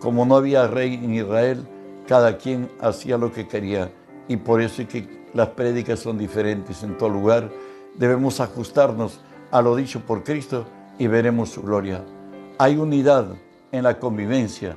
como 0.00 0.26
no 0.26 0.36
había 0.36 0.66
rey 0.66 0.94
en 0.94 1.14
Israel, 1.14 1.66
cada 2.06 2.36
quien 2.36 2.68
hacía 2.80 3.16
lo 3.16 3.32
que 3.32 3.46
quería. 3.46 3.90
Y 4.28 4.36
por 4.36 4.60
eso 4.60 4.82
es 4.82 4.88
que 4.88 5.26
las 5.34 5.48
prédicas 5.48 6.00
son 6.00 6.18
diferentes 6.18 6.82
en 6.82 6.98
todo 6.98 7.08
lugar. 7.08 7.50
Debemos 7.94 8.40
ajustarnos 8.40 9.20
a 9.50 9.62
lo 9.62 9.76
dicho 9.76 10.00
por 10.00 10.24
Cristo 10.24 10.66
y 10.98 11.06
veremos 11.06 11.50
su 11.50 11.62
gloria. 11.62 12.04
Hay 12.58 12.76
unidad 12.76 13.34
en 13.72 13.82
la 13.82 13.98
convivencia, 13.98 14.76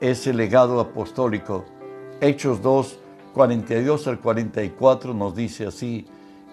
ese 0.00 0.32
legado 0.32 0.78
apostólico. 0.78 1.64
Hechos 2.20 2.62
2, 2.62 2.98
42 3.34 4.06
al 4.06 4.20
44 4.20 5.12
nos 5.14 5.34
dice 5.34 5.66
así, 5.66 6.06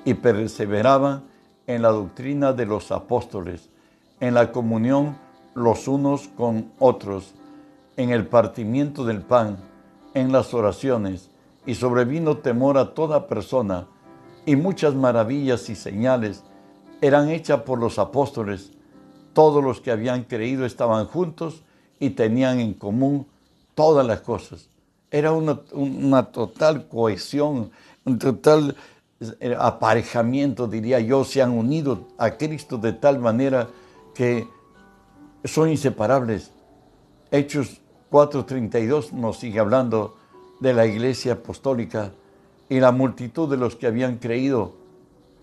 y 0.04 0.16
perseveraba 0.16 1.22
en 1.68 1.84
la 1.84 1.90
doctrina 1.90 2.52
de 2.52 2.66
los 2.66 2.92
apóstoles, 2.92 3.70
en 4.20 4.34
la 4.34 4.52
comunión 4.52 5.16
los 5.54 5.88
unos 5.88 6.30
con 6.30 6.72
otros, 6.80 7.36
en 7.96 8.10
el 8.10 8.26
partimiento 8.26 9.06
del 9.06 9.22
pan, 9.22 9.58
en 10.16 10.32
las 10.32 10.54
oraciones, 10.54 11.30
y 11.68 11.76
sobrevino 11.76 12.38
temor 12.38 12.80
a 12.80 12.94
toda 12.96 13.28
persona, 13.28 13.88
y 14.48 14.56
muchas 14.56 14.96
maravillas 14.96 15.70
y 15.70 15.76
señales 15.76 16.44
eran 17.02 17.30
hechas 17.30 17.62
por 17.62 17.80
los 17.80 18.00
apóstoles. 18.00 18.72
Todos 19.36 19.62
los 19.62 19.82
que 19.82 19.92
habían 19.92 20.24
creído 20.24 20.66
estaban 20.66 21.08
juntos 21.08 21.62
y 22.00 22.12
tenían 22.12 22.62
en 22.62 22.74
común 22.74 23.28
todas 23.76 24.08
las 24.08 24.22
cosas. 24.22 24.70
Era 25.12 25.34
una, 25.34 26.24
total 26.32 26.88
cohesión, 26.88 27.70
un 28.06 28.18
total 28.18 28.78
eh, 29.42 29.54
aparejamiento, 29.60 30.68
diría 30.68 31.02
yo, 31.02 31.26
se 31.26 31.42
han 31.42 31.52
unido 31.52 32.08
a 32.18 32.32
Cristo 32.32 32.78
de 32.78 32.94
tal 32.94 33.20
manera 33.20 33.68
que 34.14 34.48
son 35.44 35.70
inseparables. 35.70 36.52
Hechos 37.30 37.82
4:32 38.12 39.12
nos 39.12 39.40
sigue 39.40 39.60
hablando 39.60 40.16
de 40.62 40.74
la 40.74 40.86
iglesia 40.86 41.34
apostólica 41.34 42.14
y 42.70 42.80
la 42.80 42.94
multitud 42.94 43.50
de 43.50 43.58
los 43.58 43.76
que 43.76 43.88
habían 43.88 44.18
creído 44.18 44.76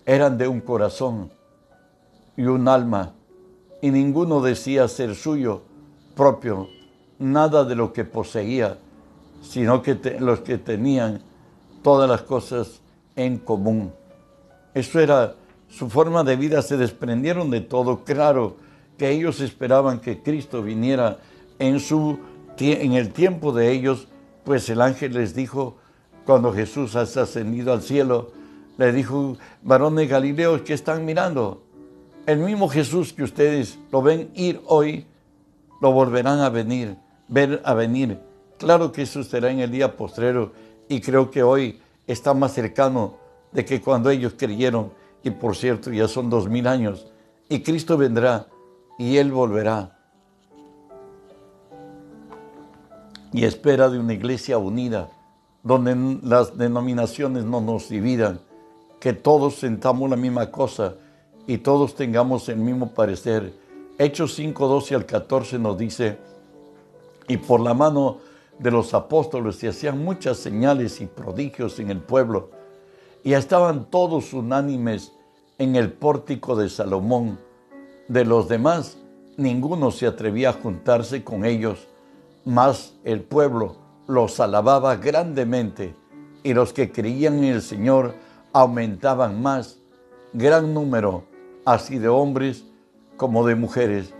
eran 0.06 0.38
de 0.38 0.49
un 0.49 0.62
corazón 0.62 1.30
y 2.37 2.44
un 2.44 2.66
alma, 2.66 3.12
y 3.82 3.90
ninguno 3.90 4.40
decía 4.40 4.88
ser 4.88 5.14
suyo 5.14 5.60
propio 6.16 6.68
nada 7.18 7.64
de 7.64 7.74
lo 7.74 7.92
que 7.92 8.04
poseía, 8.04 8.78
sino 9.42 9.82
que 9.82 9.98
los 10.18 10.40
que 10.40 10.56
tenían 10.56 11.20
todas 11.82 12.08
las 12.08 12.22
cosas 12.22 12.80
en 13.16 13.38
común. 13.38 13.92
Eso 14.72 15.00
era 15.00 15.34
su 15.68 15.90
forma 15.90 16.24
de 16.24 16.36
vida, 16.36 16.62
se 16.62 16.76
desprendieron 16.76 17.50
de 17.50 17.60
todo. 17.60 18.04
Claro 18.04 18.56
que 18.96 19.10
ellos 19.10 19.40
esperaban 19.40 20.00
que 20.00 20.22
Cristo 20.22 20.62
viniera 20.62 21.18
en, 21.58 21.80
su, 21.80 22.18
en 22.58 22.92
el 22.92 23.12
tiempo 23.12 23.52
de 23.52 23.72
ellos, 23.72 24.06
pues 24.44 24.68
el 24.70 24.80
ángel 24.80 25.14
les 25.14 25.34
dijo, 25.34 25.76
cuando 26.24 26.52
Jesús 26.52 26.94
ha 26.94 27.02
ascendido 27.02 27.72
al 27.72 27.82
cielo, 27.82 28.30
le 28.78 28.92
dijo, 28.92 29.36
varones 29.62 30.08
galileos, 30.08 30.62
¿qué 30.62 30.74
están 30.74 31.04
mirando? 31.04 31.62
El 32.25 32.38
mismo 32.38 32.69
Jesús 32.69 33.12
que 33.12 33.25
ustedes 33.25 33.79
lo 33.91 34.00
ven 34.00 34.31
ir 34.35 34.61
hoy, 34.67 35.07
lo 35.81 35.91
volverán 35.91 36.38
a 36.38 36.50
venir, 36.50 36.97
ver 37.26 37.61
a 37.64 37.75
venir. 37.75 38.21
Claro 38.59 38.93
que 38.93 39.02
eso 39.02 39.25
será 39.25 39.50
en 39.50 39.59
el 39.59 39.73
día 39.73 39.97
postrero 39.97 40.52
y 40.88 41.00
creo 41.00 41.33
que 41.33 41.43
hoy 41.43 41.81
está 42.07 42.33
más 42.33 42.52
cercano 42.52 43.17
de 43.50 43.64
que 43.64 43.81
cuando 43.81 44.09
ellos 44.09 44.35
creyeron, 44.37 44.93
y 45.25 45.31
por 45.31 45.57
cierto 45.57 45.91
ya 45.91 46.07
son 46.07 46.31
dos 46.31 46.49
mil 46.49 46.69
años, 46.69 47.07
y 47.49 47.61
Cristo 47.61 47.97
vendrá 47.97 48.47
y 48.99 49.17
Él 49.17 49.33
volverá. 49.33 49.99
Y 53.33 53.45
espera 53.45 53.88
de 53.88 53.99
una 53.99 54.12
iglesia 54.12 54.59
unida, 54.59 55.11
donde 55.64 56.21
las 56.23 56.57
denominaciones 56.57 57.45
no 57.45 57.61
nos 57.61 57.88
dividan, 57.88 58.41
que 59.00 59.12
todos 59.12 59.57
sentamos 59.57 60.09
la 60.09 60.17
misma 60.17 60.50
cosa 60.52 60.95
y 61.46 61.58
todos 61.58 61.94
tengamos 61.94 62.49
el 62.49 62.56
mismo 62.56 62.92
parecer. 62.94 63.52
Hechos 63.99 64.34
5, 64.34 64.68
12 64.68 64.94
al 64.94 65.06
14 65.06 65.58
nos 65.58 65.76
dice, 65.76 66.18
y 67.28 67.37
por 67.37 67.61
la 67.61 67.75
mano 67.75 68.18
de 68.58 68.70
los 68.70 68.94
apóstoles 68.94 69.56
se 69.56 69.68
hacían 69.68 70.04
muchas 70.04 70.38
señales 70.38 71.00
y 71.00 71.06
prodigios 71.06 71.78
en 71.78 71.90
el 71.90 72.00
pueblo, 72.00 72.50
y 73.25 73.34
estaban 73.34 73.90
todos 73.90 74.32
unánimes 74.32 75.12
en 75.58 75.76
el 75.76 75.92
pórtico 75.92 76.56
de 76.56 76.68
Salomón. 76.68 77.38
De 78.08 78.25
los 78.25 78.49
demás, 78.49 78.99
ninguno 79.37 79.90
se 79.90 80.06
atrevía 80.06 80.50
a 80.50 80.54
juntarse 80.54 81.22
con 81.22 81.44
ellos, 81.44 81.87
mas 82.44 82.94
el 83.04 83.20
pueblo 83.22 83.76
los 84.06 84.40
alababa 84.40 84.96
grandemente, 84.96 85.94
y 86.42 86.54
los 86.54 86.72
que 86.72 86.90
creían 86.90 87.38
en 87.38 87.44
el 87.44 87.62
Señor 87.62 88.14
aumentaban 88.52 89.40
más, 89.40 89.78
gran 90.32 90.75
número 90.75 91.31
así 91.64 91.99
de 91.99 92.09
hombres 92.09 92.64
como 93.16 93.47
de 93.47 93.54
mujeres. 93.54 94.14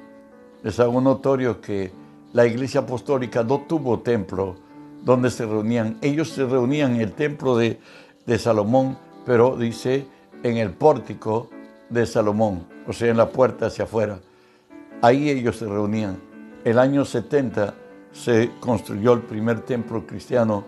Les 0.63 0.79
hago 0.81 1.01
notorio 1.01 1.61
que 1.61 1.93
la 2.33 2.47
iglesia 2.47 2.81
apostólica 2.81 3.43
no 3.43 3.61
tuvo 3.61 4.01
templo 4.01 4.57
donde 5.03 5.31
se 5.31 5.45
reunían. 5.45 5.99
Ellos 6.01 6.31
se 6.31 6.47
reunían 6.47 6.95
en 6.95 7.01
el 7.01 7.13
templo 7.13 7.57
de, 7.57 7.81
de 8.27 8.39
Salomón, 8.39 8.97
pero 9.27 9.57
dice 9.57 10.07
en 10.43 10.57
el 10.57 10.71
pórtico 10.71 11.49
de 11.89 12.07
Salomón, 12.07 12.67
o 12.87 12.93
sea, 12.93 13.11
en 13.11 13.17
la 13.17 13.29
puerta 13.29 13.67
hacia 13.67 13.85
afuera. 13.85 14.19
Ahí 15.03 15.29
ellos 15.29 15.57
se 15.57 15.67
reunían. 15.67 16.19
El 16.65 16.79
año 16.79 17.05
70 17.05 17.75
se 18.13 18.51
construyó 18.61 19.15
el 19.15 19.23
primer 19.23 19.61
templo 19.61 20.07
cristiano, 20.07 20.65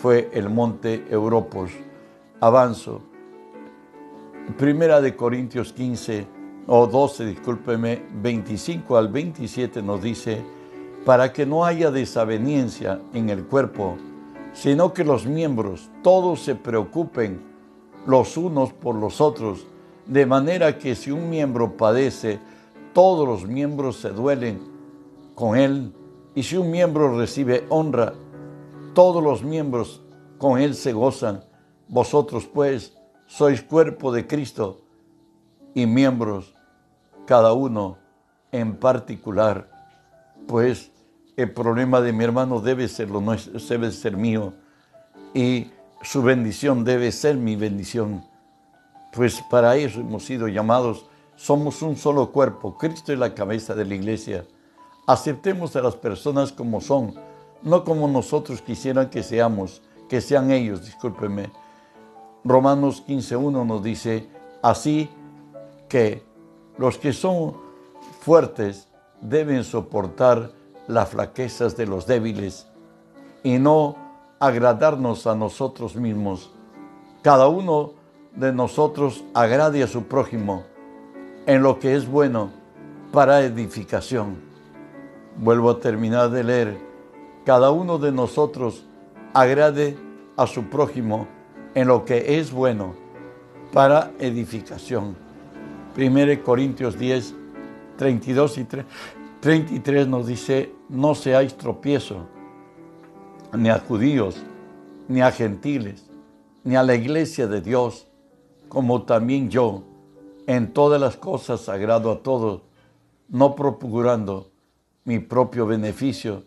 fue 0.00 0.30
el 0.32 0.48
monte 0.48 1.04
Europos. 1.10 1.70
Avanzo 2.40 3.02
Primera 4.52 5.00
de 5.00 5.16
Corintios 5.16 5.72
15 5.72 6.26
o 6.66 6.86
12, 6.86 7.24
discúlpeme, 7.24 8.04
25 8.22 8.96
al 8.96 9.08
27 9.08 9.82
nos 9.82 10.02
dice, 10.02 10.42
para 11.04 11.32
que 11.32 11.46
no 11.46 11.64
haya 11.64 11.90
desaveniencia 11.90 13.00
en 13.14 13.30
el 13.30 13.46
cuerpo, 13.46 13.96
sino 14.52 14.92
que 14.92 15.02
los 15.02 15.26
miembros 15.26 15.90
todos 16.02 16.40
se 16.40 16.54
preocupen 16.54 17.40
los 18.06 18.36
unos 18.36 18.72
por 18.74 18.94
los 18.94 19.20
otros, 19.20 19.66
de 20.06 20.26
manera 20.26 20.78
que 20.78 20.94
si 20.94 21.10
un 21.10 21.30
miembro 21.30 21.76
padece, 21.76 22.38
todos 22.92 23.26
los 23.26 23.48
miembros 23.48 23.96
se 23.96 24.10
duelen 24.10 24.60
con 25.34 25.56
él, 25.56 25.92
y 26.34 26.42
si 26.42 26.58
un 26.58 26.70
miembro 26.70 27.18
recibe 27.18 27.64
honra, 27.70 28.12
todos 28.92 29.22
los 29.22 29.42
miembros 29.42 30.02
con 30.38 30.60
él 30.60 30.74
se 30.74 30.92
gozan. 30.92 31.42
Vosotros 31.88 32.46
pues, 32.46 32.94
sois 33.26 33.62
cuerpo 33.62 34.12
de 34.12 34.26
Cristo 34.26 34.80
y 35.74 35.86
miembros, 35.86 36.54
cada 37.26 37.52
uno 37.52 37.98
en 38.52 38.76
particular, 38.76 39.68
pues 40.46 40.90
el 41.36 41.52
problema 41.52 42.00
de 42.00 42.12
mi 42.12 42.24
hermano 42.24 42.60
debe 42.60 42.86
ser, 42.88 43.10
lo 43.10 43.20
nuestro, 43.20 43.58
debe 43.58 43.90
ser 43.90 44.16
mío 44.16 44.52
y 45.32 45.70
su 46.02 46.22
bendición 46.22 46.84
debe 46.84 47.10
ser 47.10 47.36
mi 47.36 47.56
bendición. 47.56 48.24
Pues 49.12 49.42
para 49.50 49.76
eso 49.76 50.00
hemos 50.00 50.24
sido 50.24 50.48
llamados, 50.48 51.06
somos 51.36 51.82
un 51.82 51.96
solo 51.96 52.30
cuerpo, 52.30 52.76
Cristo 52.78 53.12
es 53.12 53.18
la 53.18 53.34
cabeza 53.34 53.74
de 53.74 53.84
la 53.84 53.94
iglesia. 53.94 54.44
Aceptemos 55.06 55.74
a 55.76 55.82
las 55.82 55.96
personas 55.96 56.52
como 56.52 56.80
son, 56.80 57.14
no 57.62 57.84
como 57.84 58.06
nosotros 58.06 58.62
quisieran 58.62 59.10
que 59.10 59.22
seamos, 59.22 59.82
que 60.08 60.20
sean 60.20 60.50
ellos, 60.50 60.84
discúlpenme 60.84 61.63
Romanos 62.44 63.02
15.1 63.06 63.66
nos 63.66 63.82
dice, 63.82 64.28
así 64.62 65.08
que 65.88 66.22
los 66.76 66.98
que 66.98 67.12
son 67.12 67.56
fuertes 68.20 68.88
deben 69.22 69.64
soportar 69.64 70.50
las 70.86 71.08
flaquezas 71.08 71.76
de 71.76 71.86
los 71.86 72.06
débiles 72.06 72.66
y 73.42 73.58
no 73.58 73.96
agradarnos 74.40 75.26
a 75.26 75.34
nosotros 75.34 75.96
mismos. 75.96 76.50
Cada 77.22 77.48
uno 77.48 77.92
de 78.36 78.52
nosotros 78.52 79.24
agrade 79.32 79.82
a 79.82 79.86
su 79.86 80.04
prójimo 80.04 80.64
en 81.46 81.62
lo 81.62 81.78
que 81.78 81.94
es 81.94 82.06
bueno 82.06 82.50
para 83.12 83.42
edificación. 83.42 84.36
Vuelvo 85.38 85.70
a 85.70 85.80
terminar 85.80 86.30
de 86.30 86.44
leer. 86.44 86.78
Cada 87.46 87.70
uno 87.70 87.98
de 87.98 88.12
nosotros 88.12 88.84
agrade 89.32 89.96
a 90.36 90.46
su 90.46 90.64
prójimo 90.64 91.26
en 91.74 91.88
lo 91.88 92.04
que 92.04 92.38
es 92.38 92.52
bueno 92.52 92.94
para 93.72 94.12
edificación. 94.18 95.16
1 95.96 96.42
Corintios 96.42 96.98
10, 96.98 97.34
32 97.96 98.58
y 98.58 98.66
33 99.40 100.08
nos 100.08 100.26
dice, 100.26 100.72
no 100.88 101.14
seáis 101.14 101.56
tropiezo 101.56 102.26
ni 103.52 103.68
a 103.68 103.78
judíos, 103.78 104.36
ni 105.08 105.20
a 105.20 105.30
gentiles, 105.30 106.10
ni 106.64 106.76
a 106.76 106.82
la 106.82 106.94
iglesia 106.94 107.46
de 107.46 107.60
Dios, 107.60 108.06
como 108.68 109.02
también 109.02 109.50
yo, 109.50 109.84
en 110.46 110.72
todas 110.72 111.00
las 111.00 111.16
cosas 111.16 111.68
agrado 111.68 112.10
a 112.10 112.22
todos, 112.22 112.62
no 113.28 113.54
procurando 113.54 114.50
mi 115.04 115.18
propio 115.18 115.66
beneficio, 115.66 116.44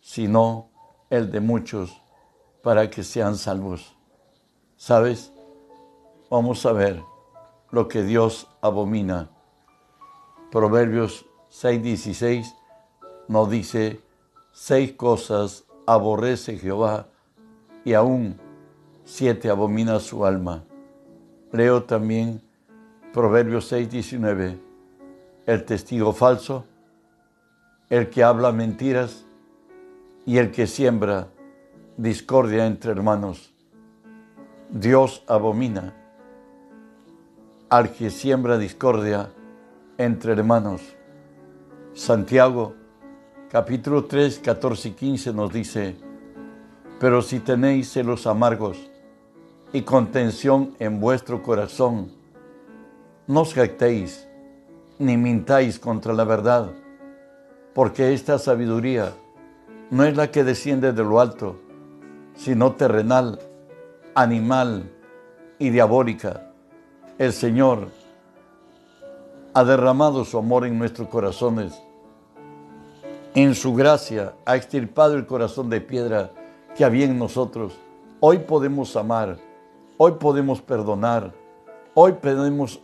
sino 0.00 0.68
el 1.10 1.30
de 1.30 1.40
muchos, 1.40 2.02
para 2.62 2.90
que 2.90 3.02
sean 3.02 3.36
salvos. 3.36 3.96
¿Sabes? 4.82 5.32
Vamos 6.28 6.66
a 6.66 6.72
ver 6.72 7.04
lo 7.70 7.86
que 7.86 8.02
Dios 8.02 8.48
abomina. 8.60 9.30
Proverbios 10.50 11.24
6:16 11.52 12.52
nos 13.28 13.48
dice, 13.48 14.00
seis 14.50 14.92
cosas 14.94 15.66
aborrece 15.86 16.58
Jehová 16.58 17.06
y 17.84 17.94
aún 17.94 18.40
siete 19.04 19.50
abomina 19.50 20.00
su 20.00 20.26
alma. 20.26 20.64
Leo 21.52 21.84
también 21.84 22.42
Proverbios 23.12 23.70
6:19, 23.70 24.58
el 25.46 25.64
testigo 25.64 26.12
falso, 26.12 26.64
el 27.88 28.10
que 28.10 28.24
habla 28.24 28.50
mentiras 28.50 29.26
y 30.26 30.38
el 30.38 30.50
que 30.50 30.66
siembra 30.66 31.28
discordia 31.96 32.66
entre 32.66 32.90
hermanos. 32.90 33.51
Dios 34.74 35.22
abomina 35.26 35.92
al 37.68 37.92
que 37.92 38.08
siembra 38.08 38.56
discordia 38.56 39.30
entre 39.98 40.32
hermanos. 40.32 40.80
Santiago 41.92 42.72
capítulo 43.50 44.06
3, 44.06 44.38
14 44.38 44.88
y 44.88 44.92
15 44.92 45.34
nos 45.34 45.52
dice, 45.52 45.96
pero 46.98 47.20
si 47.20 47.40
tenéis 47.40 47.92
celos 47.92 48.26
amargos 48.26 48.78
y 49.74 49.82
contención 49.82 50.74
en 50.78 51.00
vuestro 51.00 51.42
corazón, 51.42 52.10
no 53.26 53.42
os 53.42 53.52
jactéis 53.52 54.26
ni 54.98 55.18
mintáis 55.18 55.78
contra 55.78 56.14
la 56.14 56.24
verdad, 56.24 56.70
porque 57.74 58.14
esta 58.14 58.38
sabiduría 58.38 59.12
no 59.90 60.04
es 60.04 60.16
la 60.16 60.30
que 60.30 60.44
desciende 60.44 60.94
de 60.94 61.04
lo 61.04 61.20
alto, 61.20 61.60
sino 62.34 62.72
terrenal, 62.72 63.38
animal 64.14 64.90
y 65.58 65.70
diabólica. 65.70 66.52
El 67.18 67.32
Señor 67.32 67.88
ha 69.54 69.64
derramado 69.64 70.24
su 70.24 70.38
amor 70.38 70.66
en 70.66 70.78
nuestros 70.78 71.08
corazones. 71.08 71.80
En 73.34 73.54
su 73.54 73.74
gracia 73.74 74.34
ha 74.44 74.56
extirpado 74.56 75.14
el 75.14 75.26
corazón 75.26 75.70
de 75.70 75.80
piedra 75.80 76.30
que 76.76 76.84
había 76.84 77.06
en 77.06 77.18
nosotros. 77.18 77.74
Hoy 78.20 78.38
podemos 78.38 78.94
amar, 78.96 79.38
hoy 79.96 80.12
podemos 80.12 80.60
perdonar, 80.60 81.32
hoy 81.94 82.12
podemos 82.12 82.80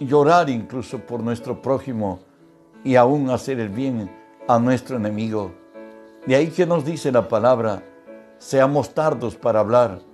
llorar 0.00 0.50
incluso 0.50 0.98
por 0.98 1.22
nuestro 1.22 1.62
prójimo 1.62 2.20
y 2.84 2.96
aún 2.96 3.30
hacer 3.30 3.60
el 3.60 3.68
bien 3.68 4.10
a 4.48 4.58
nuestro 4.58 4.96
enemigo. 4.96 5.52
De 6.26 6.34
ahí 6.34 6.48
que 6.48 6.66
nos 6.66 6.84
dice 6.84 7.12
la 7.12 7.28
palabra, 7.28 7.82
seamos 8.38 8.94
tardos 8.94 9.36
para 9.36 9.60
hablar. 9.60 10.11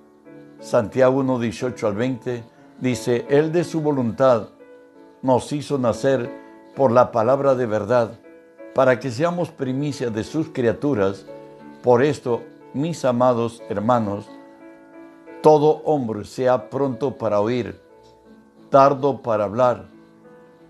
Santiago 0.60 1.20
1, 1.20 1.38
18 1.38 1.86
al 1.86 1.94
20 1.94 2.44
dice, 2.80 3.26
Él 3.28 3.52
de 3.52 3.62
su 3.62 3.80
voluntad 3.80 4.48
nos 5.22 5.52
hizo 5.52 5.78
nacer 5.78 6.28
por 6.74 6.90
la 6.90 7.12
palabra 7.12 7.54
de 7.54 7.66
verdad, 7.66 8.18
para 8.74 8.98
que 8.98 9.10
seamos 9.10 9.50
primicias 9.50 10.12
de 10.12 10.24
sus 10.24 10.48
criaturas. 10.48 11.26
Por 11.82 12.02
esto, 12.02 12.42
mis 12.74 13.04
amados 13.04 13.62
hermanos, 13.68 14.28
todo 15.42 15.80
hombre 15.84 16.24
sea 16.24 16.68
pronto 16.70 17.16
para 17.16 17.40
oír, 17.40 17.80
tardo 18.68 19.22
para 19.22 19.44
hablar, 19.44 19.86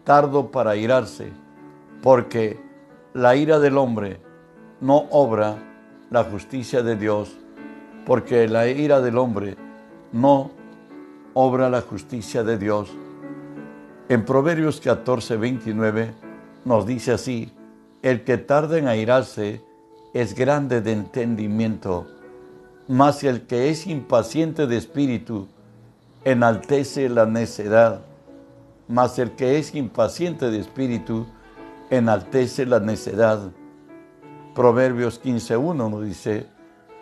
tardo 0.05 0.51
para 0.51 0.77
irarse, 0.77 1.33
porque 2.03 2.61
la 3.14 3.37
ira 3.37 3.59
del 3.59 3.79
hombre 3.79 4.20
no 4.83 5.07
obra 5.11 5.57
la 6.11 6.24
justicia 6.24 6.83
de 6.83 6.96
Dios, 6.96 7.38
porque 8.05 8.48
la 8.48 8.68
ira 8.68 9.01
del 9.01 9.16
hombre 9.16 9.57
no 10.12 10.50
obra 11.34 11.68
la 11.70 11.80
justicia 11.80 12.42
de 12.42 12.58
Dios. 12.58 12.90
En 14.08 14.24
Proverbios 14.24 14.80
14, 14.80 15.36
29 15.36 16.14
nos 16.64 16.86
dice 16.86 17.12
así, 17.12 17.52
el 18.02 18.24
que 18.24 18.38
tarda 18.38 18.78
en 18.78 18.88
airarse 18.88 19.62
es 20.14 20.34
grande 20.34 20.80
de 20.80 20.92
entendimiento, 20.92 22.06
mas 22.86 23.22
el 23.22 23.42
que 23.42 23.68
es 23.68 23.86
impaciente 23.86 24.66
de 24.66 24.76
espíritu 24.76 25.46
enaltece 26.24 27.08
la 27.08 27.26
necedad, 27.26 28.00
mas 28.88 29.18
el 29.18 29.32
que 29.32 29.58
es 29.58 29.74
impaciente 29.74 30.50
de 30.50 30.58
espíritu 30.58 31.26
enaltece 31.90 32.66
la 32.66 32.80
necedad. 32.80 33.50
Proverbios 34.54 35.22
15.1 35.22 35.90
nos 35.90 36.04
dice, 36.04 36.46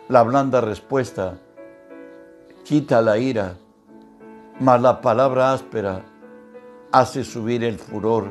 la 0.09 0.23
blanda 0.23 0.61
respuesta 0.61 1.37
quita 2.67 3.01
la 3.01 3.17
ira, 3.17 3.57
mas 4.59 4.81
la 4.81 4.99
palabra 4.99 5.53
áspera 5.53 6.03
hace 6.91 7.23
subir 7.23 7.63
el 7.63 7.79
furor. 7.79 8.25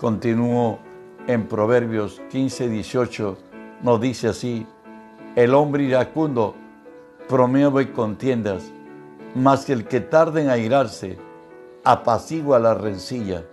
Continúo 0.00 0.78
en 1.26 1.46
Proverbios 1.46 2.22
15, 2.30 2.70
18, 2.70 3.36
nos 3.82 4.00
dice 4.00 4.28
así, 4.28 4.66
el 5.36 5.52
hombre 5.52 5.82
iracundo 5.82 6.54
promueve 7.28 7.92
contiendas, 7.92 8.72
mas 9.34 9.68
el 9.68 9.86
que 9.86 10.00
tarde 10.00 10.40
en 10.40 10.48
airarse 10.48 11.18
apacigua 11.84 12.58
la 12.58 12.72
rencilla, 12.72 13.44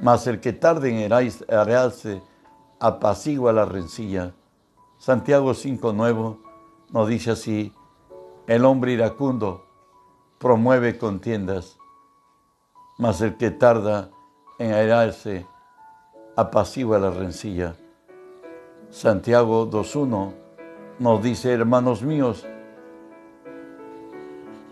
mas 0.00 0.28
el 0.28 0.38
que 0.38 0.52
tarde 0.52 0.90
en 0.90 1.12
airarse 1.12 2.22
apacigua 2.78 3.52
la 3.52 3.64
rencilla. 3.64 4.32
Santiago 4.98 5.54
5, 5.54 5.92
nuevo 5.92 6.38
nos 6.92 7.08
dice 7.08 7.32
así, 7.32 7.72
el 8.54 8.66
hombre 8.66 8.92
iracundo 8.92 9.64
promueve 10.38 10.98
contiendas, 10.98 11.78
mas 12.98 13.22
el 13.22 13.38
que 13.38 13.50
tarda 13.50 14.10
en 14.58 14.74
airarse 14.74 15.46
apacigua 16.36 16.98
la 16.98 17.10
rencilla. 17.10 17.74
Santiago 18.90 19.70
2.1 19.70 20.34
nos 20.98 21.22
dice, 21.22 21.50
hermanos 21.50 22.02
míos, 22.02 22.46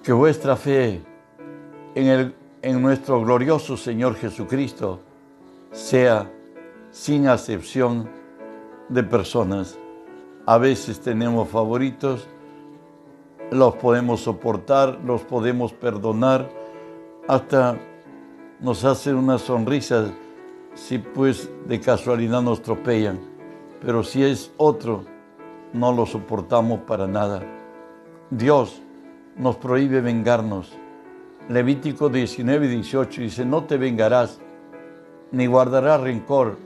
que 0.03 0.13
vuestra 0.13 0.57
fe 0.57 1.01
en, 1.95 2.07
el, 2.07 2.35
en 2.61 2.83
nuestro 2.83 3.23
glorioso 3.23 3.79
Señor 3.79 4.15
Jesucristo 4.17 5.01
sea 5.73 6.31
sin 6.91 7.29
acepción 7.29 8.11
de 8.91 9.03
personas. 9.05 9.79
A 10.45 10.59
veces 10.59 11.01
tenemos 11.01 11.49
favoritos, 11.49 12.29
los 13.51 13.75
podemos 13.77 14.21
soportar, 14.21 15.01
los 15.05 15.23
podemos 15.23 15.73
perdonar, 15.73 16.49
hasta 17.27 17.77
nos 18.61 18.85
hacen 18.85 19.17
una 19.17 19.39
sonrisa 19.39 20.13
si 20.75 20.99
pues 20.99 21.51
de 21.67 21.81
casualidad 21.81 22.43
nos 22.43 22.63
tropellan, 22.63 23.19
pero 23.81 24.05
si 24.05 24.23
es 24.23 24.53
otro, 24.57 25.05
no 25.73 25.93
lo 25.93 26.07
soportamos 26.07 26.81
para 26.81 27.07
nada. 27.07 27.43
Dios 28.31 28.81
nos 29.37 29.57
prohíbe 29.57 30.01
vengarnos. 30.01 30.73
Levítico 31.49 32.09
19 32.09 32.67
y 32.67 32.69
18 32.69 33.23
dice, 33.23 33.45
no 33.45 33.65
te 33.65 33.77
vengarás, 33.77 34.41
ni 35.33 35.47
guardarás 35.47 36.01
rencor 36.01 36.59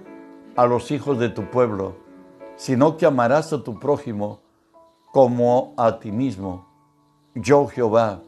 a 0.57 0.67
los 0.67 0.91
hijos 0.91 1.19
de 1.19 1.31
tu 1.31 1.45
pueblo, 1.45 1.97
sino 2.57 2.97
que 2.97 3.07
amarás 3.07 3.53
a 3.53 3.63
tu 3.63 3.79
prójimo 3.79 4.41
como 5.13 5.75
a 5.77 5.99
ti 5.99 6.13
mismo. 6.13 6.74
Yo 7.35 7.67
Jehová, 7.67 8.23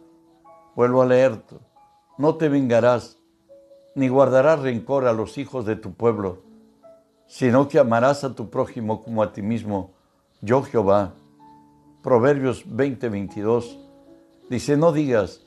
vuelvo 0.75 1.03
a 1.03 1.07
leer, 1.07 1.43
no 2.19 2.35
te 2.35 2.49
vengarás, 2.49 3.19
ni 3.95 4.09
guardarás 4.09 4.61
rencor 4.61 5.07
a 5.07 5.13
los 5.13 5.39
hijos 5.39 5.65
de 5.65 5.77
tu 5.77 5.95
pueblo, 5.95 6.43
sino 7.27 7.69
que 7.69 7.79
amarás 7.79 8.25
a 8.25 8.35
tu 8.35 8.51
prójimo 8.51 9.03
como 9.03 9.23
a 9.23 9.33
ti 9.33 9.43
mismo, 9.43 9.95
yo 10.41 10.63
Jehová. 10.63 11.15
Proverbios 12.03 12.63
20, 12.67 13.09
22. 13.09 13.79
Dice, 14.49 14.77
no 14.77 14.93
digas, 14.93 15.47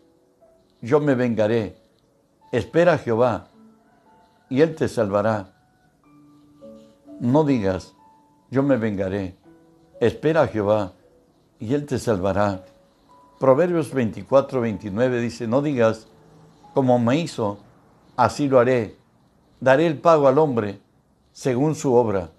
yo 0.81 0.99
me 0.99 1.15
vengaré, 1.15 1.77
espera 2.51 2.97
Jehová, 2.97 3.49
y 4.49 4.61
Él 4.61 4.75
te 4.75 4.87
salvará. 4.87 5.53
No 7.19 7.43
digas, 7.43 7.93
yo 8.49 8.63
me 8.63 8.77
vengaré. 8.77 9.35
Espera 9.99 10.43
a 10.43 10.47
Jehová 10.47 10.93
y 11.59 11.73
Él 11.73 11.85
te 11.85 11.99
salvará. 11.99 12.63
Proverbios 13.39 13.93
24, 13.93 14.59
29 14.59 15.21
dice, 15.21 15.47
no 15.47 15.61
digas, 15.61 16.07
como 16.73 16.99
me 16.99 17.17
hizo, 17.17 17.57
así 18.17 18.49
lo 18.49 18.59
haré. 18.59 18.97
Daré 19.61 19.87
el 19.87 19.97
pago 19.97 20.27
al 20.27 20.37
hombre 20.37 20.79
según 21.31 21.73
su 21.73 21.93
obra. 21.93 22.31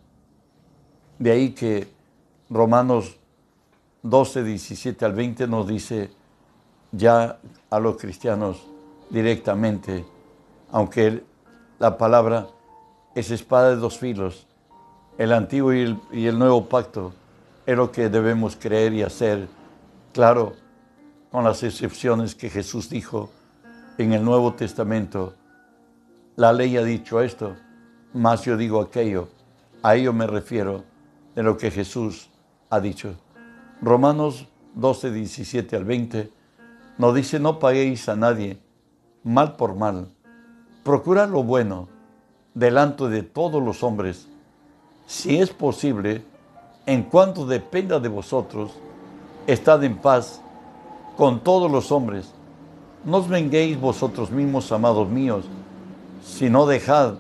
De 1.19 1.31
ahí 1.31 1.51
que 1.51 1.89
Romanos 2.51 3.19
12, 4.03 4.45
17 4.45 5.05
al 5.07 5.15
20 5.15 5.47
nos 5.47 5.67
dice 5.67 6.11
ya 6.93 7.39
a 7.71 7.79
los 7.79 7.97
cristianos 7.97 8.67
directamente, 9.09 10.05
aunque 10.71 11.25
la 11.79 11.97
palabra 11.97 12.49
es 13.15 13.31
espada 13.31 13.71
de 13.71 13.77
dos 13.77 13.99
filos, 13.99 14.47
el 15.17 15.33
antiguo 15.33 15.73
y 15.73 15.81
el, 15.81 15.99
y 16.13 16.27
el 16.27 16.39
nuevo 16.39 16.69
pacto 16.69 17.13
es 17.65 17.77
lo 17.77 17.91
que 17.91 18.09
debemos 18.09 18.57
creer 18.57 18.93
y 18.93 19.03
hacer, 19.03 19.49
claro, 20.13 20.55
con 21.31 21.45
las 21.45 21.63
excepciones 21.63 22.35
que 22.35 22.51
Jesús 22.51 22.91
dijo 22.91 23.31
en 23.99 24.13
el 24.13 24.25
Nuevo 24.25 24.55
Testamento. 24.55 25.35
La 26.37 26.53
ley 26.53 26.77
ha 26.77 26.83
dicho 26.83 27.21
esto, 27.21 27.57
más 28.13 28.43
yo 28.43 28.57
digo 28.57 28.81
aquello. 28.81 29.29
A 29.83 29.95
ello 29.95 30.13
me 30.13 30.27
refiero 30.27 30.85
de 31.35 31.43
lo 31.43 31.57
que 31.57 31.71
Jesús 31.71 32.31
ha 32.69 32.81
dicho. 32.81 33.15
Romanos 33.81 34.49
12, 34.75 35.13
17 35.13 35.77
al 35.77 35.85
20 35.85 36.33
nos 36.99 37.15
dice, 37.15 37.39
no 37.39 37.59
paguéis 37.59 38.09
a 38.09 38.17
nadie 38.17 38.59
mal 39.23 39.57
por 39.57 39.75
mal. 39.75 40.09
Procurad 40.83 41.29
lo 41.31 41.45
bueno 41.45 41.89
delante 42.55 43.09
de 43.09 43.23
todos 43.23 43.63
los 43.63 43.83
hombres. 43.83 44.27
Si 45.07 45.39
es 45.39 45.51
posible, 45.51 46.25
en 46.87 47.05
cuanto 47.05 47.47
dependa 47.47 48.01
de 48.01 48.09
vosotros, 48.09 48.73
estad 49.47 49.83
en 49.85 49.99
paz 49.99 50.41
con 51.21 51.41
todos 51.41 51.71
los 51.71 51.93
hombres. 51.93 52.33
No 53.05 53.19
os 53.19 53.29
venguéis 53.29 53.79
vosotros 53.79 54.31
mismos, 54.31 54.73
amados 54.73 55.07
míos, 55.07 55.45
sino 56.25 56.65
dejad 56.65 57.17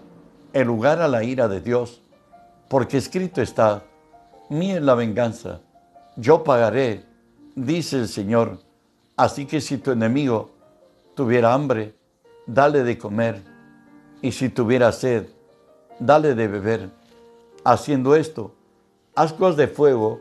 el 0.55 0.69
lugar 0.69 1.03
a 1.03 1.07
la 1.07 1.23
ira 1.23 1.49
de 1.49 1.61
Dios, 1.61 2.01
porque 2.69 2.97
escrito 2.97 3.43
está, 3.43 3.85
mía 4.49 4.77
es 4.77 4.83
la 4.83 4.95
venganza, 4.95 5.61
yo 6.17 6.45
pagaré, 6.45 7.05
dice 7.55 7.99
el 7.99 8.09
Señor. 8.09 8.61
Así 9.19 9.45
que 9.45 9.61
si 9.61 9.77
tu 9.77 9.91
enemigo 9.91 10.49
tuviera 11.15 11.53
hambre, 11.53 11.95
dale 12.47 12.85
de 12.85 12.97
comer, 12.97 13.43
y 14.23 14.33
si 14.33 14.49
tuviera 14.49 14.93
sed, 14.93 15.27
dale 15.99 16.35
de 16.35 16.49
beber. 16.49 16.89
Haciendo 17.65 18.17
esto, 18.17 18.55
ascuas 19.15 19.57
de 19.57 19.69
fuego 19.69 20.21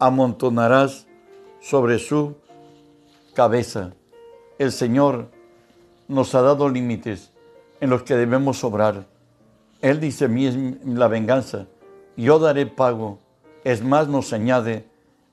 amontonarás 0.00 1.06
sobre 1.60 2.00
su 2.00 2.39
cabeza. 3.34 3.92
El 4.58 4.72
Señor 4.72 5.28
nos 6.08 6.34
ha 6.34 6.42
dado 6.42 6.68
límites 6.68 7.30
en 7.80 7.90
los 7.90 8.02
que 8.02 8.16
debemos 8.16 8.62
obrar. 8.64 9.06
Él 9.80 10.00
dice, 10.00 10.28
mí 10.28 10.46
es 10.46 10.56
la 10.84 11.08
venganza, 11.08 11.66
yo 12.16 12.38
daré 12.38 12.66
pago. 12.66 13.18
Es 13.64 13.82
más, 13.82 14.08
nos 14.08 14.32
añade 14.32 14.86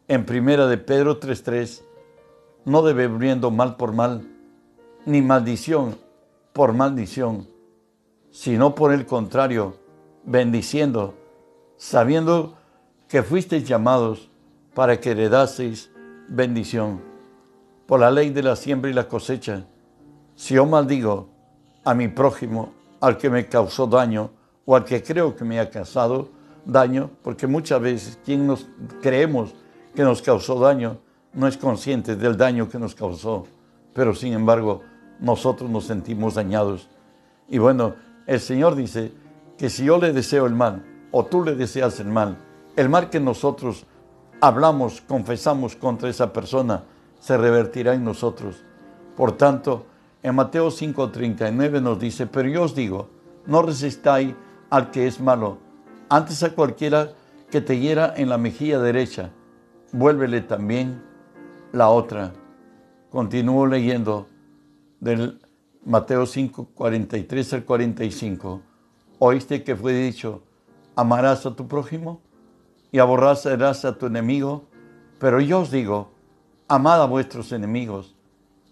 en 0.07 0.25
primera 0.25 0.67
de 0.67 0.77
Pedro 0.77 1.19
3.3, 1.19 1.81
no 2.65 2.81
devolviendo 2.81 3.51
mal 3.51 3.75
por 3.75 3.93
mal, 3.93 4.27
ni 5.05 5.21
maldición 5.21 5.97
por 6.53 6.73
maldición, 6.73 7.47
sino 8.31 8.73
por 8.73 8.93
el 8.93 9.05
contrario, 9.05 9.75
bendiciendo, 10.23 11.13
sabiendo 11.77 12.57
que 13.07 13.23
fuisteis 13.23 13.67
llamados 13.67 14.29
para 14.73 14.99
que 14.99 15.11
heredaseis 15.11 15.91
bendición. 16.27 17.01
Por 17.87 18.01
la 18.01 18.11
ley 18.11 18.29
de 18.31 18.43
la 18.43 18.55
siembra 18.55 18.91
y 18.91 18.93
la 18.93 19.07
cosecha, 19.07 19.65
si 20.35 20.55
yo 20.55 20.65
maldigo 20.65 21.29
a 21.85 21.93
mi 21.93 22.09
prójimo, 22.09 22.73
al 22.99 23.17
que 23.17 23.29
me 23.29 23.47
causó 23.47 23.87
daño, 23.87 24.29
o 24.65 24.75
al 24.75 24.83
que 24.83 25.01
creo 25.01 25.35
que 25.35 25.45
me 25.45 25.59
ha 25.59 25.69
causado 25.69 26.29
daño, 26.65 27.09
porque 27.23 27.47
muchas 27.47 27.79
veces 27.81 28.19
quien 28.25 28.45
nos 28.45 28.67
creemos 29.01 29.55
que 29.95 30.03
nos 30.03 30.21
causó 30.21 30.59
daño 30.59 30.97
no 31.31 31.47
es 31.47 31.57
consciente 31.57 32.17
del 32.17 32.35
daño 32.35 32.67
que 32.67 32.77
nos 32.77 32.93
causó, 32.93 33.47
pero 33.93 34.13
sin 34.13 34.33
embargo 34.33 34.81
nosotros 35.21 35.69
nos 35.69 35.85
sentimos 35.85 36.35
dañados. 36.35 36.89
Y 37.47 37.57
bueno, 37.57 37.95
el 38.25 38.41
Señor 38.41 38.75
dice 38.75 39.13
que 39.57 39.69
si 39.69 39.85
yo 39.85 39.97
le 39.97 40.11
deseo 40.11 40.45
el 40.45 40.53
mal 40.53 40.83
o 41.11 41.23
tú 41.25 41.41
le 41.41 41.55
deseas 41.55 42.01
el 42.01 42.07
mal, 42.07 42.37
el 42.75 42.89
mal 42.89 43.09
que 43.09 43.21
nosotros 43.21 43.85
hablamos, 44.41 44.99
confesamos 45.01 45.77
contra 45.77 46.09
esa 46.09 46.33
persona, 46.33 46.83
se 47.19 47.37
revertirá 47.37 47.93
en 47.93 48.03
nosotros. 48.03 48.63
Por 49.15 49.37
tanto, 49.37 49.85
en 50.23 50.35
Mateo 50.35 50.69
5:39 50.69 51.81
nos 51.81 51.99
dice, 51.99 52.27
pero 52.27 52.49
yo 52.49 52.63
os 52.63 52.75
digo, 52.75 53.09
no 53.45 53.61
resistáis 53.61 54.35
al 54.69 54.91
que 54.91 55.07
es 55.07 55.19
malo, 55.19 55.57
antes 56.09 56.43
a 56.43 56.53
cualquiera 56.53 57.11
que 57.51 57.61
te 57.61 57.79
hiera 57.79 58.13
en 58.15 58.29
la 58.29 58.37
mejilla 58.37 58.79
derecha, 58.79 59.31
vuélvele 59.91 60.41
también 60.41 61.01
la 61.71 61.89
otra. 61.89 62.33
Continúo 63.09 63.67
leyendo 63.67 64.27
del 64.99 65.39
Mateo 65.85 66.25
5, 66.25 66.69
43 66.73 67.53
al 67.53 67.63
45. 67.63 68.61
Oíste 69.19 69.63
que 69.63 69.75
fue 69.75 69.93
dicho, 69.93 70.43
amarás 70.95 71.45
a 71.45 71.55
tu 71.55 71.67
prójimo 71.67 72.21
y 72.91 72.99
aborrecerás 72.99 73.85
a 73.85 73.97
tu 73.97 74.07
enemigo. 74.07 74.65
Pero 75.19 75.39
yo 75.39 75.61
os 75.61 75.71
digo, 75.71 76.11
amad 76.67 77.01
a 77.01 77.05
vuestros 77.05 77.51
enemigos, 77.51 78.15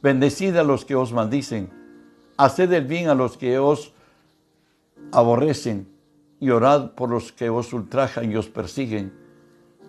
bendecid 0.02 0.56
a 0.58 0.64
los 0.64 0.86
que 0.86 0.96
os 0.96 1.14
maldicen, 1.14 1.72
haced 2.38 2.72
el 2.74 2.86
bien 2.86 3.10
a 3.10 3.16
los 3.16 3.38
que 3.38 3.58
os 3.60 3.94
aborrecen 5.12 5.88
y 6.40 6.50
orad 6.50 6.92
por 6.92 7.10
los 7.10 7.32
que 7.32 7.50
os 7.50 7.72
ultrajan 7.74 8.32
y 8.32 8.36
os 8.36 8.48
persiguen, 8.48 9.14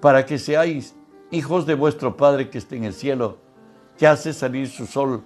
para 0.01 0.25
que 0.27 0.39
seáis 0.39 0.95
hijos 1.31 1.67
de 1.67 1.75
vuestro 1.75 2.17
Padre 2.17 2.51
que 2.51 2.59
está 2.59 2.77
en 2.77 2.85
el 2.85 2.95
cielo, 2.95 3.39
que 3.99 4.07
hace 4.07 4.33
salir 4.33 4.69
su 4.69 4.87
sol 4.87 5.23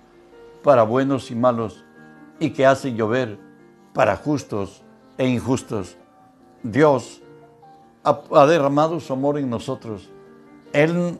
para 0.63 0.83
buenos 0.83 1.31
y 1.31 1.35
malos, 1.35 1.85
y 2.39 2.51
que 2.51 2.67
hace 2.67 2.95
llover 2.95 3.39
para 3.93 4.17
justos 4.17 4.83
e 5.19 5.29
injustos. 5.29 5.97
Dios 6.63 7.21
ha, 8.03 8.47
derramado 8.47 9.01
su 9.01 9.13
amor 9.13 9.39
en 9.39 9.51
nosotros. 9.51 10.11
Él 10.73 11.19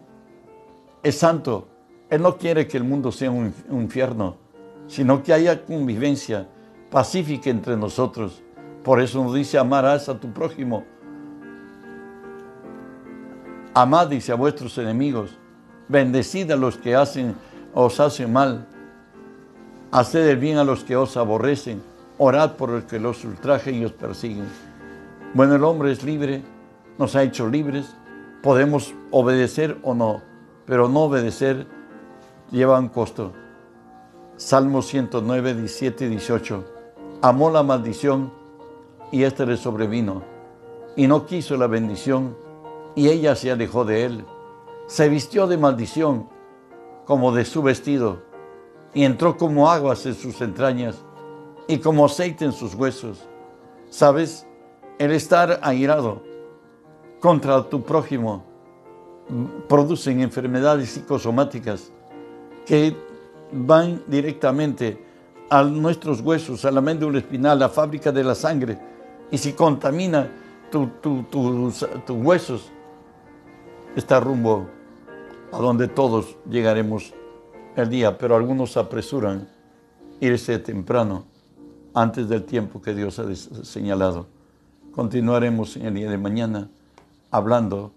es 1.03 1.19
santo. 1.19 1.69
Él 2.09 2.23
no 2.23 2.37
quiere 2.37 2.67
que 2.67 2.77
el 2.77 2.85
mundo 2.85 3.13
sea 3.13 3.31
un, 3.31 3.55
infierno, 3.71 4.37
sino 4.89 5.23
que 5.23 5.33
haya 5.33 5.65
convivencia 5.65 6.49
pacífica 6.91 7.51
entre 7.51 7.77
nosotros. 7.77 8.43
Por 8.83 9.01
eso 9.01 9.23
nos 9.23 9.35
dice, 9.35 9.59
amarás 9.59 10.09
a 10.09 10.19
tu 10.19 10.33
prójimo 10.33 10.85
Amad, 13.73 14.09
dice, 14.09 14.33
a 14.33 14.35
vuestros 14.35 14.77
enemigos, 14.79 15.39
bendecid 15.87 16.51
a 16.51 16.57
los 16.57 16.77
que 16.77 16.97
hacen, 16.97 17.37
os 17.73 18.01
hacen 18.01 18.33
mal, 18.33 18.67
haced 19.93 20.29
el 20.29 20.39
bien 20.39 20.59
a 20.59 20.65
los 20.65 20.83
que 20.83 20.97
os 20.97 21.17
aborrecen, 21.17 21.81
orad 22.19 22.57
por 22.57 22.71
los 22.71 22.85
que 22.85 22.99
los 22.99 23.25
ultrajen 23.25 23.77
y 23.77 23.85
os 23.85 23.93
persiguen. 23.93 24.49
Bueno, 25.35 25.55
el 25.55 25.63
hombre 25.63 25.93
es 25.93 26.03
libre, 26.03 26.43
nos 26.99 27.15
ha 27.15 27.23
hecho 27.23 27.47
libres, 27.49 27.95
podemos 28.43 28.93
obedecer 29.13 29.79
o 29.83 29.95
no, 29.95 30.21
pero 30.71 30.89
no 30.89 31.01
obedecer 31.01 31.67
lleva 32.53 32.79
un 32.79 32.91
costo. 32.91 33.33
Salmo 34.37 34.83
109, 34.83 35.55
17 35.55 36.05
y 36.05 36.09
18. 36.11 36.65
Amó 37.23 37.51
la 37.51 37.65
maldición 37.65 38.33
y 39.11 39.25
éste 39.25 39.45
le 39.47 39.57
sobrevino, 39.57 40.23
y 40.95 41.09
no 41.09 41.27
quiso 41.27 41.57
la 41.57 41.67
bendición 41.67 42.37
y 42.95 43.09
ella 43.09 43.35
se 43.35 43.51
alejó 43.51 43.85
de 43.85 44.05
él. 44.05 44.25
Se 44.87 45.09
vistió 45.09 45.49
de 45.49 45.59
maldición 45.59 46.29
como 47.05 47.33
de 47.33 47.45
su 47.45 47.63
vestido 47.63 48.23
y 48.95 49.03
entró 49.03 49.37
como 49.37 49.73
aguas 49.73 50.07
en 50.07 50.15
sus 50.15 50.41
entrañas 50.41 51.05
y 51.67 51.79
como 51.79 52.05
aceite 52.07 52.45
en 52.45 52.53
sus 52.53 52.77
huesos. 52.77 53.29
¿Sabes? 53.89 54.47
El 55.01 55.11
estar 55.11 55.59
airado 55.65 56.23
contra 57.19 57.69
tu 57.69 57.83
prójimo 57.83 58.50
producen 59.69 60.21
enfermedades 60.21 60.91
psicosomáticas 60.91 61.91
que 62.67 62.97
van 63.53 64.03
directamente 64.07 65.05
a 65.49 65.63
nuestros 65.65 66.21
huesos, 66.21 66.65
a 66.65 66.71
la 66.71 66.81
médula 66.81 67.19
espinal, 67.19 67.59
a 67.59 67.67
la 67.67 67.69
fábrica 67.69 68.13
de 68.13 68.23
la 68.23 68.35
sangre, 68.35 68.79
y 69.31 69.39
si 69.39 69.53
contamina 69.53 70.31
tus 70.71 70.89
huesos, 72.09 72.71
está 73.97 74.21
rumbo 74.21 74.69
a 75.53 75.59
donde 75.59 75.89
todos 75.89 76.37
llegaremos 76.49 77.13
el 77.77 77.89
día, 77.89 78.17
pero 78.17 78.37
algunos 78.37 78.77
apresuran 78.77 79.49
irse 80.21 80.59
temprano 80.59 81.25
antes 81.95 82.29
del 82.29 82.45
tiempo 82.45 82.81
que 82.81 82.95
Dios 82.95 83.19
ha 83.19 83.35
señalado. 83.35 84.27
Continuaremos 84.93 85.77
en 85.77 85.87
el 85.87 85.95
día 85.95 86.11
de 86.11 86.19
mañana 86.19 86.69
hablando 87.31 87.93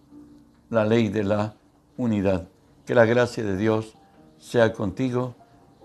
la 0.73 0.85
ley 0.85 1.09
de 1.09 1.23
la 1.23 1.55
unidad. 1.97 2.47
Que 2.85 2.95
la 2.95 3.05
gracia 3.05 3.43
de 3.43 3.55
Dios 3.55 3.93
sea 4.37 4.73
contigo 4.73 5.35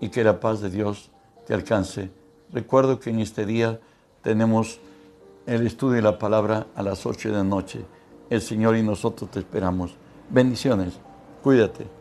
y 0.01 0.09
que 0.09 0.23
la 0.23 0.39
paz 0.39 0.59
de 0.61 0.69
Dios 0.69 1.11
te 1.45 1.53
alcance. 1.53 2.11
Recuerdo 2.51 2.99
que 2.99 3.09
en 3.09 3.19
este 3.19 3.45
día 3.45 3.79
tenemos 4.21 4.79
el 5.45 5.65
estudio 5.65 5.95
de 5.95 6.01
la 6.01 6.19
palabra 6.19 6.67
a 6.75 6.83
las 6.83 7.05
8 7.05 7.29
de 7.29 7.35
la 7.35 7.43
noche. 7.43 7.85
El 8.29 8.41
Señor 8.41 8.75
y 8.75 8.83
nosotros 8.83 9.31
te 9.31 9.39
esperamos. 9.39 9.95
Bendiciones. 10.29 10.99
Cuídate. 11.41 11.98